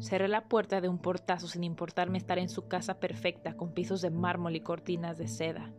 Cerré 0.00 0.28
la 0.28 0.46
puerta 0.46 0.80
de 0.80 0.88
un 0.88 0.98
portazo 0.98 1.48
sin 1.48 1.64
importarme 1.64 2.16
estar 2.16 2.38
en 2.38 2.48
su 2.48 2.68
casa 2.68 3.00
perfecta 3.00 3.56
con 3.56 3.72
pisos 3.72 4.02
de 4.02 4.10
mármol 4.10 4.54
y 4.54 4.60
cortinas 4.60 5.18
de 5.18 5.26
seda. 5.26 5.72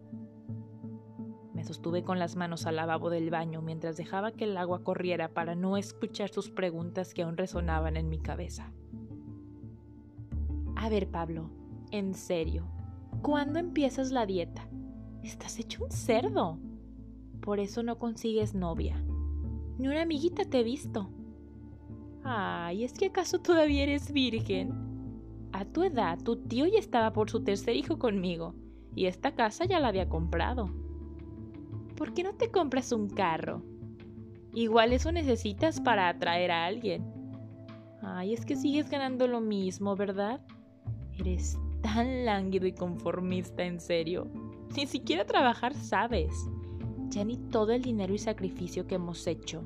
Me 1.53 1.63
sostuve 1.63 2.03
con 2.03 2.19
las 2.19 2.35
manos 2.35 2.65
al 2.65 2.75
lavabo 2.75 3.09
del 3.09 3.29
baño 3.29 3.61
mientras 3.61 3.95
dejaba 3.95 4.33
que 4.33 4.43
el 4.43 4.57
agua 4.57 4.83
corriera 4.83 5.29
para 5.29 5.55
no 5.55 5.77
escuchar 5.77 6.27
sus 6.27 6.49
preguntas 6.49 7.13
que 7.13 7.21
aún 7.21 7.37
resonaban 7.37 7.95
en 7.95 8.09
mi 8.09 8.19
cabeza. 8.19 8.73
A 10.75 10.89
ver, 10.89 11.07
Pablo, 11.07 11.51
en 11.91 12.13
serio, 12.13 12.65
¿cuándo 13.21 13.59
empiezas 13.59 14.11
la 14.11 14.25
dieta? 14.25 14.67
Estás 15.23 15.57
hecho 15.57 15.85
un 15.85 15.91
cerdo. 15.91 16.59
Por 17.39 17.61
eso 17.61 17.81
no 17.81 17.97
consigues 17.97 18.53
novia. 18.53 19.01
Ni 19.79 19.87
una 19.87 20.01
amiguita 20.01 20.43
te 20.43 20.59
he 20.59 20.63
visto. 20.63 21.09
Ay, 22.25 22.83
¿es 22.83 22.91
que 22.91 23.05
acaso 23.05 23.39
todavía 23.39 23.83
eres 23.83 24.11
virgen? 24.11 24.73
A 25.53 25.63
tu 25.63 25.83
edad, 25.83 26.19
tu 26.21 26.35
tío 26.35 26.67
ya 26.67 26.77
estaba 26.77 27.13
por 27.13 27.29
su 27.29 27.45
tercer 27.45 27.77
hijo 27.77 27.97
conmigo, 27.97 28.53
y 28.93 29.05
esta 29.05 29.35
casa 29.35 29.63
ya 29.63 29.79
la 29.79 29.87
había 29.87 30.09
comprado. 30.09 30.69
¿Por 31.95 32.13
qué 32.13 32.23
no 32.23 32.33
te 32.33 32.51
compras 32.51 32.91
un 32.91 33.07
carro? 33.09 33.63
Igual 34.53 34.91
eso 34.91 35.13
necesitas 35.13 35.79
para 35.79 36.09
atraer 36.09 36.51
a 36.51 36.65
alguien. 36.65 37.05
Ay, 38.01 38.33
es 38.33 38.45
que 38.45 38.57
sigues 38.57 38.89
ganando 38.89 39.27
lo 39.27 39.39
mismo, 39.39 39.95
¿verdad? 39.95 40.41
Eres 41.17 41.57
tan 41.81 42.25
lánguido 42.25 42.67
y 42.67 42.73
conformista, 42.73 43.63
en 43.63 43.79
serio. 43.79 44.27
Ni 44.75 44.87
siquiera 44.87 45.25
trabajar 45.25 45.73
sabes. 45.73 46.49
Ya 47.09 47.23
ni 47.25 47.37
todo 47.37 47.71
el 47.71 47.81
dinero 47.81 48.13
y 48.13 48.17
sacrificio 48.17 48.87
que 48.87 48.95
hemos 48.95 49.25
hecho 49.27 49.63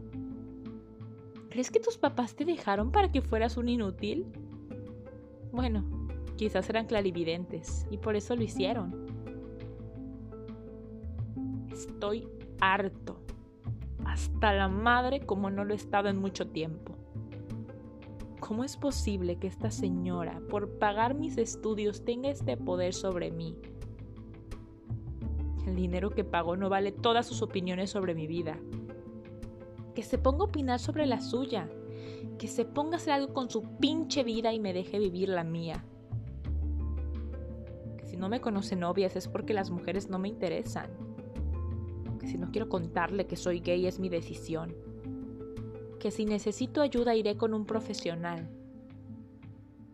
¿Crees 1.54 1.70
que 1.70 1.80
tus 1.80 2.00
papás 2.00 2.36
te 2.36 2.46
dejaron 2.46 2.92
para 2.92 3.12
que 3.12 3.22
fueras 3.22 3.58
un 3.58 3.70
inútil? 3.70 4.26
Bueno, 5.52 5.84
quizás 6.36 6.68
eran 6.68 6.88
clarividentes 6.88 7.86
y 7.92 8.00
por 8.00 8.16
eso 8.16 8.36
lo 8.36 8.42
hicieron. 8.42 9.06
Estoy 11.72 12.28
harto. 12.60 13.20
Hasta 14.04 14.52
la 14.52 14.68
madre 14.68 15.28
como 15.28 15.52
no 15.52 15.64
lo 15.64 15.76
he 15.76 15.78
estado 15.78 16.10
en 16.10 16.18
mucho 16.18 16.48
tiempo. 16.48 16.96
¿Cómo 18.40 18.64
es 18.64 18.76
posible 18.76 19.36
que 19.36 19.46
esta 19.46 19.70
señora, 19.70 20.42
por 20.50 20.80
pagar 20.80 21.14
mis 21.14 21.38
estudios, 21.38 22.04
tenga 22.04 22.32
este 22.32 22.58
poder 22.58 22.96
sobre 22.96 23.30
mí? 23.30 23.56
El 25.65 25.76
dinero 25.76 26.10
que 26.10 26.23
pagó 26.23 26.58
no 26.58 26.69
vale 26.69 26.91
todas 26.91 27.26
sus 27.26 27.41
opiniones 27.41 27.89
sobre 27.89 28.15
mi 28.15 28.28
vida 28.28 28.60
que 29.93 30.04
se 30.04 30.17
ponga 30.17 30.43
a 30.43 30.47
opinar 30.47 30.80
sobre 30.80 31.06
la 31.06 31.21
suya, 31.21 31.69
que 32.38 32.47
se 32.47 32.65
ponga 32.65 32.95
a 32.95 32.97
hacer 32.97 33.13
algo 33.13 33.34
con 33.34 33.49
su 33.49 33.78
pinche 33.78 34.23
vida 34.23 34.54
y 34.54 34.60
me 34.60 34.73
deje 34.73 34.99
vivir 34.99 35.30
la 35.30 35.43
mía. 35.43 35.86
Que 37.97 38.06
si 38.06 38.17
no 38.17 38.30
me 38.30 38.41
conoce 38.41 38.76
novias 38.76 39.15
es 39.15 39.28
porque 39.28 39.54
las 39.54 39.69
mujeres 39.69 40.10
no 40.10 40.19
me 40.19 40.30
interesan. 40.30 40.89
Que 42.19 42.28
si 42.28 42.38
no 42.38 42.52
quiero 42.52 42.69
contarle 42.69 43.28
que 43.28 43.36
soy 43.36 43.60
gay 43.60 43.86
es 43.86 43.99
mi 43.99 44.10
decisión. 44.10 44.76
Que 45.99 46.12
si 46.12 46.26
necesito 46.26 46.82
ayuda 46.82 47.15
iré 47.15 47.38
con 47.38 47.54
un 47.54 47.65
profesional. 47.65 48.49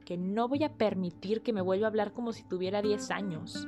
Que 0.06 0.18
no 0.18 0.48
voy 0.48 0.64
a 0.64 0.74
permitir 0.74 1.42
que 1.42 1.54
me 1.54 1.62
vuelva 1.62 1.88
a 1.88 1.90
hablar 1.90 2.14
como 2.14 2.32
si 2.32 2.44
tuviera 2.44 2.82
10 2.82 3.12
años. 3.12 3.68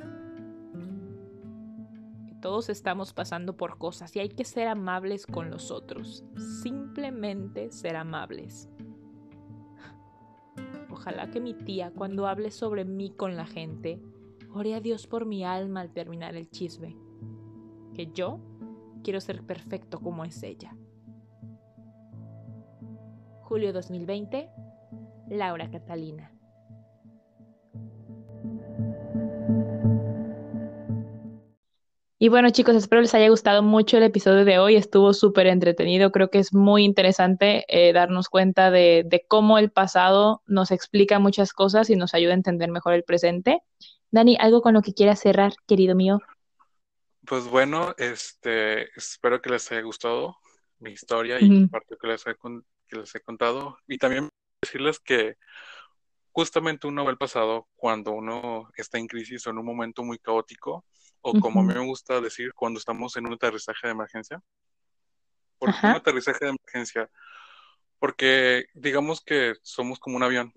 Todos 2.42 2.70
estamos 2.70 3.14
pasando 3.14 3.56
por 3.56 3.78
cosas 3.78 4.16
y 4.16 4.20
hay 4.20 4.30
que 4.30 4.46
ser 4.46 4.68
amables 4.68 5.28
con 5.28 5.52
los 5.52 5.70
otros. 5.70 6.24
Simplemente 6.64 7.72
ser 7.72 7.96
amables. 7.96 8.68
Ojalá 10.90 11.30
que 11.30 11.40
mi 11.40 11.54
tía, 11.54 11.92
cuando 11.96 12.28
hable 12.28 12.50
sobre 12.50 12.84
mí 12.84 13.12
con 13.12 13.36
la 13.36 13.46
gente, 13.46 14.02
ore 14.52 14.74
a 14.74 14.82
Dios 14.82 15.06
por 15.06 15.28
mi 15.28 15.46
alma 15.46 15.82
al 15.82 15.94
terminar 15.94 16.36
el 16.36 16.50
chisme. 16.50 16.98
Que 17.94 18.08
yo 18.12 18.40
quiero 19.04 19.22
ser 19.22 19.44
perfecto 19.44 20.00
como 20.00 20.26
es 20.26 20.42
ella. 20.42 20.76
Julio 23.44 23.72
2020, 23.72 24.50
Laura 25.30 25.70
Catalina. 25.70 26.32
Y 32.24 32.30
bueno 32.30 32.52
chicos, 32.52 32.76
espero 32.76 33.02
les 33.02 33.16
haya 33.16 33.30
gustado 33.30 33.64
mucho 33.64 33.98
el 33.98 34.04
episodio 34.04 34.46
de 34.46 34.60
hoy, 34.60 34.76
estuvo 34.76 35.12
súper 35.12 35.48
entretenido, 35.48 36.12
creo 36.12 36.30
que 36.30 36.38
es 36.38 36.54
muy 36.54 36.84
interesante 36.84 37.66
eh, 37.68 37.94
darnos 37.94 38.30
cuenta 38.30 38.70
de, 38.70 39.04
de, 39.08 39.26
cómo 39.28 39.58
el 39.58 39.72
pasado 39.72 40.44
nos 40.46 40.70
explica 40.70 41.18
muchas 41.18 41.52
cosas 41.52 41.90
y 41.90 41.96
nos 41.96 42.14
ayuda 42.14 42.34
a 42.34 42.36
entender 42.36 42.70
mejor 42.70 42.94
el 42.94 43.04
presente. 43.04 43.64
Dani, 44.12 44.38
¿algo 44.40 44.62
con 44.62 44.76
lo 44.76 44.84
que 44.84 44.94
quieras 44.94 45.20
cerrar, 45.20 45.54
querido 45.66 45.96
mío? 45.96 46.20
Pues 47.26 47.46
bueno, 47.46 47.96
este, 47.98 48.96
espero 48.96 49.42
que 49.42 49.50
les 49.50 49.72
haya 49.72 49.82
gustado. 49.82 50.38
mi 50.78 50.92
historia 50.92 51.40
y 51.42 51.66
parte 51.70 51.96
que 52.00 52.08
les, 52.08 52.28
he, 52.28 52.36
que 52.88 52.98
les 52.98 53.16
he 53.16 53.22
contado. 53.22 53.80
Y 53.88 53.98
también 53.98 54.30
decirles 54.62 55.00
que 55.00 55.38
justamente 56.32 56.86
uno 56.86 57.04
ve 57.04 57.14
el 57.14 57.18
pasado 57.18 57.68
cuando 57.76 58.12
uno 58.12 58.70
está 58.76 59.00
en 59.00 59.08
crisis 59.08 59.48
o 59.48 59.50
en 59.50 59.58
un 59.58 59.66
momento 59.66 60.04
muy 60.04 60.20
caótico, 60.20 60.86
o 61.22 61.40
como 61.40 61.62
a 61.62 61.64
mí 61.64 61.74
me 61.74 61.86
gusta 61.86 62.20
decir, 62.20 62.54
cuando 62.54 62.80
estamos 62.80 63.16
en 63.16 63.28
un 63.28 63.34
aterrizaje 63.34 63.88
de 63.88 63.94
emergencia. 63.94 64.42
¿Por 65.58 65.72
qué 65.72 65.88
un 65.88 65.94
aterrizaje 65.94 66.46
de 66.46 66.52
emergencia? 66.52 67.10
Porque 68.00 68.66
digamos 68.74 69.22
que 69.22 69.56
somos 69.62 70.00
como 70.00 70.18
un 70.18 70.24
avión. 70.24 70.54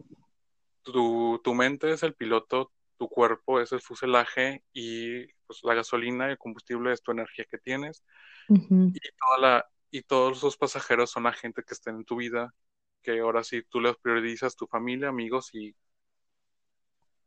Tu, 0.83 1.41
tu 1.45 1.55
mente 1.55 1.93
es 1.93 2.03
el 2.03 2.15
piloto, 2.15 2.73
tu 2.97 3.09
cuerpo 3.09 3.61
es 3.61 3.73
el 3.73 3.81
fuselaje 3.81 4.63
y 4.73 5.27
pues, 5.47 5.61
la 5.63 5.75
gasolina 5.75 6.29
y 6.29 6.33
el 6.33 6.39
combustible 6.39 6.93
es 6.93 7.03
tu 7.03 7.13
energía 7.13 7.45
que 7.51 7.59
tienes. 7.59 8.03
y, 8.49 9.01
toda 9.19 9.39
la, 9.39 9.67
y 9.91 10.03
todos 10.03 10.43
los 10.43 10.57
pasajeros 10.57 11.11
son 11.11 11.25
la 11.25 11.33
gente 11.33 11.63
que 11.63 11.75
está 11.75 11.91
en 11.91 12.05
tu 12.05 12.17
vida, 12.17 12.55
que 13.03 13.21
ahora 13.21 13.45
sí 13.45 13.63
tú 13.69 13.81
les 13.81 13.97
priorizas 13.97 14.57
tu 14.57 14.67
familia, 14.67 15.09
amigos 15.09 15.51
y 15.55 15.75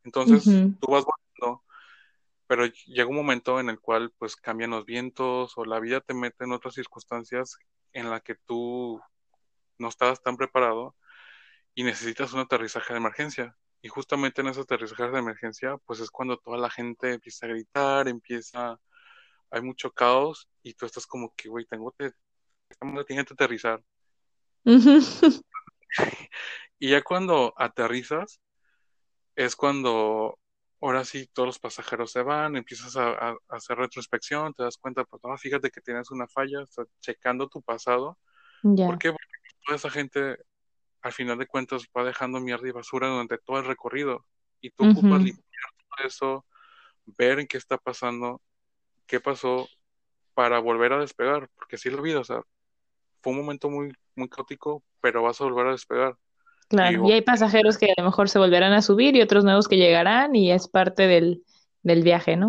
entonces 0.04 0.46
tú 0.80 0.88
vas 0.92 1.04
pero 2.48 2.66
llega 2.66 3.10
un 3.10 3.16
momento 3.16 3.60
en 3.60 3.70
el 3.70 3.80
cual 3.80 4.12
pues 4.18 4.36
cambian 4.36 4.72
los 4.72 4.86
vientos 4.86 5.54
o 5.58 5.66
la 5.66 5.80
vida 5.80 6.02
te 6.02 6.14
mete 6.14 6.46
en 6.46 6.54
otras 6.54 6.74
circunstancias 6.76 7.58
en 7.94 8.10
la 8.10 8.22
que 8.22 8.36
tú 8.36 9.02
no 9.78 9.90
estabas 9.90 10.22
tan 10.24 10.38
preparado 10.38 10.96
y 11.76 11.84
necesitas 11.84 12.34
un 12.34 12.40
aterrizaje 12.40 12.94
de 12.94 13.00
emergencia. 13.00 13.58
Y 13.82 13.90
justamente 13.90 14.42
en 14.42 14.48
ese 14.48 14.62
aterrizaje 14.62 15.10
de 15.10 15.20
emergencia, 15.20 15.78
pues 15.86 16.00
es 16.00 16.10
cuando 16.10 16.38
toda 16.38 16.58
la 16.58 16.70
gente 16.70 17.14
empieza 17.14 17.46
a 17.46 17.50
gritar, 17.50 18.08
empieza, 18.08 18.80
hay 19.52 19.62
mucho 19.62 19.92
caos 19.92 20.50
y 20.64 20.74
tú 20.74 20.86
estás 20.86 21.06
como 21.06 21.34
que, 21.36 21.50
güey, 21.50 21.66
tengo 21.66 21.92
que, 21.92 22.12
tiene 23.06 23.26
que 23.26 23.34
aterrizar. 23.34 23.84
y 26.80 26.90
ya 26.90 27.02
cuando 27.04 27.54
aterrizas, 27.58 28.42
es 29.36 29.56
cuando 29.56 30.40
ahora 30.82 31.04
sí 31.06 31.28
todos 31.34 31.48
los 31.48 31.60
pasajeros 31.60 32.12
se 32.12 32.22
van, 32.22 32.56
empiezas 32.56 32.96
a, 32.98 33.36
hacer 33.50 33.78
retrospección, 33.78 34.54
te 34.54 34.64
das 34.64 34.78
cuenta, 34.78 35.04
pues 35.06 35.22
no, 35.24 35.38
fíjate 35.38 35.70
que 35.72 35.82
tienes 35.82 36.12
una 36.12 36.28
falla, 36.28 36.62
estás 36.62 36.88
checando 37.00 37.48
tu 37.48 37.62
pasado. 37.62 38.18
¿Por 38.62 38.98
qué? 38.98 39.12
Porque 39.12 39.28
toda 39.66 39.78
esa 39.78 39.90
gente, 39.90 40.38
al 41.02 41.14
final 41.14 41.38
de 41.38 41.48
cuentas, 41.48 41.84
va 41.96 42.04
dejando 42.04 42.40
mierda 42.40 42.68
y 42.68 42.72
basura 42.72 43.08
durante 43.08 43.38
todo 43.38 43.60
el 43.60 43.66
recorrido. 43.66 44.26
Y 44.62 44.72
tú 44.72 44.90
ocupas 44.90 45.22
limpiar 45.22 45.72
todo 45.78 46.08
eso, 46.08 46.46
ver 47.06 47.40
en 47.40 47.48
qué 47.48 47.58
está 47.58 47.78
pasando, 47.78 48.42
qué 49.06 49.20
pasó, 49.20 49.68
para 50.34 50.60
volver 50.60 50.94
a 50.94 51.00
despegar, 51.00 51.50
porque 51.56 51.78
sí 51.78 51.90
lo 51.90 52.02
vi, 52.02 52.14
o 52.14 52.24
sea, 52.24 52.42
fue 53.22 53.34
un 53.34 53.40
momento 53.40 53.70
muy, 53.70 53.92
muy 54.16 54.30
caótico, 54.30 54.84
pero 55.02 55.24
vas 55.24 55.42
a 55.42 55.46
volver 55.46 55.68
a 55.68 55.72
despegar. 55.72 56.18
Claro, 56.70 57.08
y 57.08 57.14
hay 57.14 57.22
pasajeros 57.22 57.78
que 57.78 57.92
a 57.92 58.02
lo 58.02 58.06
mejor 58.06 58.30
se 58.30 58.40
volverán 58.40 58.74
a 58.74 58.82
subir 58.82 59.16
y 59.16 59.22
otros 59.22 59.44
nuevos 59.44 59.68
que 59.68 59.78
llegarán 59.78 60.36
y 60.36 60.52
es 60.52 60.68
parte 60.68 61.08
del, 61.08 61.44
del 61.82 62.04
viaje, 62.04 62.36
¿no? 62.36 62.48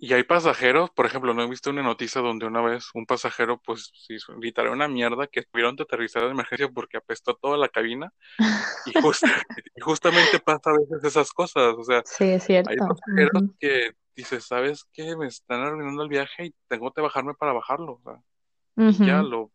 Y 0.00 0.12
hay, 0.12 0.24
pasajeros, 0.24 0.90
por 0.90 1.06
ejemplo, 1.06 1.32
no 1.32 1.42
he 1.42 1.48
visto 1.48 1.70
una 1.70 1.82
noticia 1.82 2.20
donde 2.20 2.46
una 2.46 2.60
vez 2.60 2.90
un 2.94 3.06
pasajero, 3.06 3.60
pues, 3.64 3.92
sí, 3.94 4.16
una 4.70 4.88
mierda 4.88 5.28
que 5.28 5.42
tuvieron 5.42 5.76
que 5.76 5.84
aterrizar 5.84 6.22
de 6.24 6.30
emergencia 6.30 6.68
porque 6.68 6.96
apestó 6.96 7.34
toda 7.34 7.56
la 7.56 7.68
cabina. 7.68 8.12
Y, 8.86 8.92
justamente 9.80 10.40
pasa 10.40 10.70
a 10.70 10.78
veces 10.78 11.04
esas 11.04 11.30
cosas, 11.32 11.74
o 11.78 11.84
sea, 11.84 12.02
sí, 12.04 12.24
es 12.24 12.44
cierto. 12.44 12.70
hay 12.70 12.76
pasajeros 12.76 13.50
que 13.60 13.92
dices, 14.16 14.44
¿sabes 14.44 14.84
qué? 14.92 15.16
Me 15.16 15.28
están 15.28 15.60
arruinando 15.60 16.02
el 16.02 16.08
viaje 16.08 16.46
y 16.46 16.54
tengo 16.68 16.92
que 16.92 17.00
bajarme 17.00 17.34
para 17.34 17.52
bajarlo, 17.52 17.92
o 17.92 18.02
sea, 18.02 18.20
y 18.76 19.06
ya 19.06 19.22
lo 19.22 19.50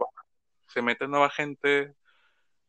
se 0.67 0.81
mete 0.81 1.07
nueva 1.07 1.29
gente, 1.29 1.93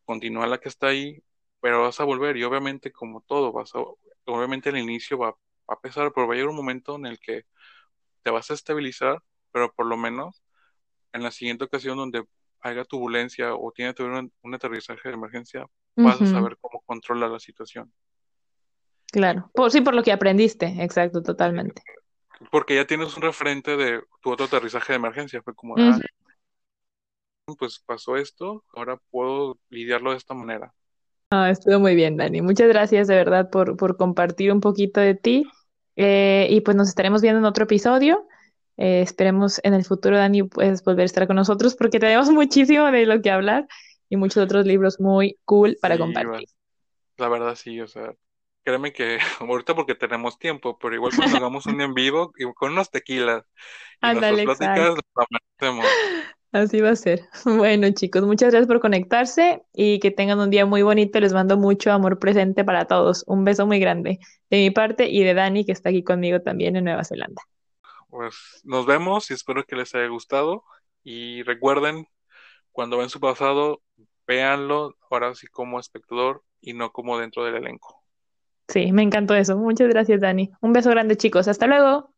continúa 0.04 0.46
la 0.46 0.58
que 0.58 0.68
está 0.68 0.88
ahí, 0.88 1.22
pero 1.60 1.82
vas 1.82 2.00
a 2.00 2.04
volver 2.04 2.36
y 2.36 2.44
obviamente 2.44 2.92
como 2.92 3.20
todo, 3.22 3.52
vas 3.52 3.74
a, 3.74 3.78
obviamente 4.26 4.70
al 4.70 4.78
inicio 4.78 5.18
va, 5.18 5.34
a 5.68 5.80
pesar, 5.80 6.12
pero 6.14 6.26
va 6.26 6.34
a 6.34 6.36
llegar 6.36 6.50
un 6.50 6.56
momento 6.56 6.96
en 6.96 7.06
el 7.06 7.18
que 7.18 7.44
te 8.22 8.30
vas 8.30 8.50
a 8.50 8.54
estabilizar, 8.54 9.22
pero 9.52 9.72
por 9.72 9.86
lo 9.86 9.96
menos 9.96 10.42
en 11.12 11.22
la 11.22 11.30
siguiente 11.30 11.64
ocasión 11.64 11.96
donde 11.96 12.24
haya 12.60 12.84
turbulencia 12.84 13.54
o 13.54 13.72
tiene 13.72 13.94
que 13.94 14.02
haber 14.02 14.30
un, 14.42 14.54
aterrizaje 14.54 15.08
de 15.08 15.14
emergencia, 15.14 15.66
vas 15.96 16.20
a 16.20 16.26
saber 16.26 16.56
cómo 16.60 16.82
controlar 16.82 17.30
la 17.30 17.40
situación. 17.40 17.92
Claro, 19.12 19.50
por, 19.54 19.70
sí, 19.70 19.80
por 19.80 19.94
lo 19.94 20.02
que 20.02 20.12
aprendiste, 20.12 20.66
exacto, 20.82 21.22
totalmente. 21.22 21.82
Porque 22.50 22.74
ya 22.74 22.86
tienes 22.86 23.16
un 23.16 23.22
referente 23.22 23.76
de 23.76 24.02
tu 24.22 24.30
otro 24.30 24.46
aterrizaje 24.46 24.92
de 24.92 24.98
emergencia, 24.98 25.42
fue 25.42 25.54
como, 25.54 25.74
ah, 25.76 25.98
pues 27.56 27.82
pasó 27.84 28.16
esto, 28.16 28.64
ahora 28.74 28.98
puedo 29.10 29.58
lidiarlo 29.68 30.12
de 30.12 30.16
esta 30.16 30.34
manera. 30.34 30.72
Ah, 31.30 31.50
estuvo 31.50 31.78
muy 31.78 31.94
bien, 31.94 32.16
Dani. 32.16 32.42
Muchas 32.42 32.68
gracias 32.68 33.06
de 33.06 33.14
verdad 33.14 33.50
por, 33.50 33.76
por 33.76 33.96
compartir 33.96 34.52
un 34.52 34.60
poquito 34.60 35.00
de 35.00 35.14
ti. 35.14 35.46
Eh, 35.96 36.48
y 36.50 36.60
pues 36.62 36.76
nos 36.76 36.88
estaremos 36.88 37.22
viendo 37.22 37.38
en 37.38 37.44
otro 37.44 37.64
episodio. 37.64 38.26
Eh, 38.76 39.02
esperemos 39.02 39.60
en 39.62 39.74
el 39.74 39.84
futuro, 39.84 40.16
Dani, 40.16 40.44
puedes 40.44 40.82
volver 40.82 41.02
a 41.02 41.04
estar 41.04 41.26
con 41.26 41.36
nosotros 41.36 41.76
porque 41.76 42.00
tenemos 42.00 42.30
muchísimo 42.30 42.90
de 42.90 43.06
lo 43.06 43.20
que 43.20 43.30
hablar 43.30 43.68
y 44.08 44.16
muchos 44.16 44.42
otros 44.42 44.66
libros 44.66 44.98
muy 45.00 45.38
cool 45.44 45.76
para 45.80 45.98
compartir. 45.98 46.48
La 47.16 47.28
verdad, 47.28 47.54
sí, 47.54 47.80
o 47.80 47.86
sea, 47.86 48.14
créeme 48.64 48.92
que 48.92 49.18
ahorita 49.40 49.74
porque 49.74 49.94
tenemos 49.94 50.38
tiempo, 50.38 50.78
pero 50.78 50.94
igual 50.94 51.12
cuando 51.14 51.36
hagamos 51.36 51.66
un 51.66 51.80
en 51.80 51.94
vivo 51.94 52.32
y 52.38 52.50
con 52.54 52.72
unos 52.72 52.90
tequilas 52.90 53.44
y 53.44 53.52
Ándale, 54.00 54.44
nuestras 54.44 54.58
pláticas, 54.58 55.04
lo 55.60 55.82
Así 56.52 56.80
va 56.80 56.90
a 56.90 56.96
ser. 56.96 57.28
Bueno, 57.44 57.90
chicos, 57.92 58.22
muchas 58.22 58.50
gracias 58.50 58.66
por 58.66 58.80
conectarse 58.80 59.62
y 59.72 60.00
que 60.00 60.10
tengan 60.10 60.40
un 60.40 60.50
día 60.50 60.66
muy 60.66 60.82
bonito. 60.82 61.20
Les 61.20 61.32
mando 61.32 61.56
mucho 61.56 61.92
amor 61.92 62.18
presente 62.18 62.64
para 62.64 62.86
todos. 62.86 63.24
Un 63.26 63.44
beso 63.44 63.66
muy 63.66 63.78
grande 63.78 64.18
de 64.50 64.56
mi 64.58 64.70
parte 64.70 65.08
y 65.08 65.22
de 65.22 65.34
Dani, 65.34 65.64
que 65.64 65.72
está 65.72 65.90
aquí 65.90 66.02
conmigo 66.02 66.40
también 66.40 66.76
en 66.76 66.84
Nueva 66.84 67.04
Zelanda. 67.04 67.42
Pues 68.08 68.34
nos 68.64 68.86
vemos 68.86 69.30
y 69.30 69.34
espero 69.34 69.64
que 69.64 69.76
les 69.76 69.94
haya 69.94 70.08
gustado. 70.08 70.64
Y 71.04 71.42
recuerden, 71.44 72.06
cuando 72.72 72.98
ven 72.98 73.08
su 73.08 73.20
pasado, 73.20 73.82
véanlo 74.26 74.96
ahora 75.08 75.34
sí 75.34 75.46
como 75.46 75.78
espectador 75.78 76.42
y 76.60 76.72
no 76.74 76.90
como 76.92 77.18
dentro 77.18 77.44
del 77.44 77.56
elenco. 77.56 78.02
Sí, 78.68 78.92
me 78.92 79.02
encantó 79.02 79.34
eso. 79.34 79.56
Muchas 79.56 79.88
gracias, 79.88 80.20
Dani. 80.20 80.50
Un 80.60 80.72
beso 80.72 80.90
grande, 80.90 81.16
chicos. 81.16 81.48
Hasta 81.48 81.66
luego. 81.66 82.12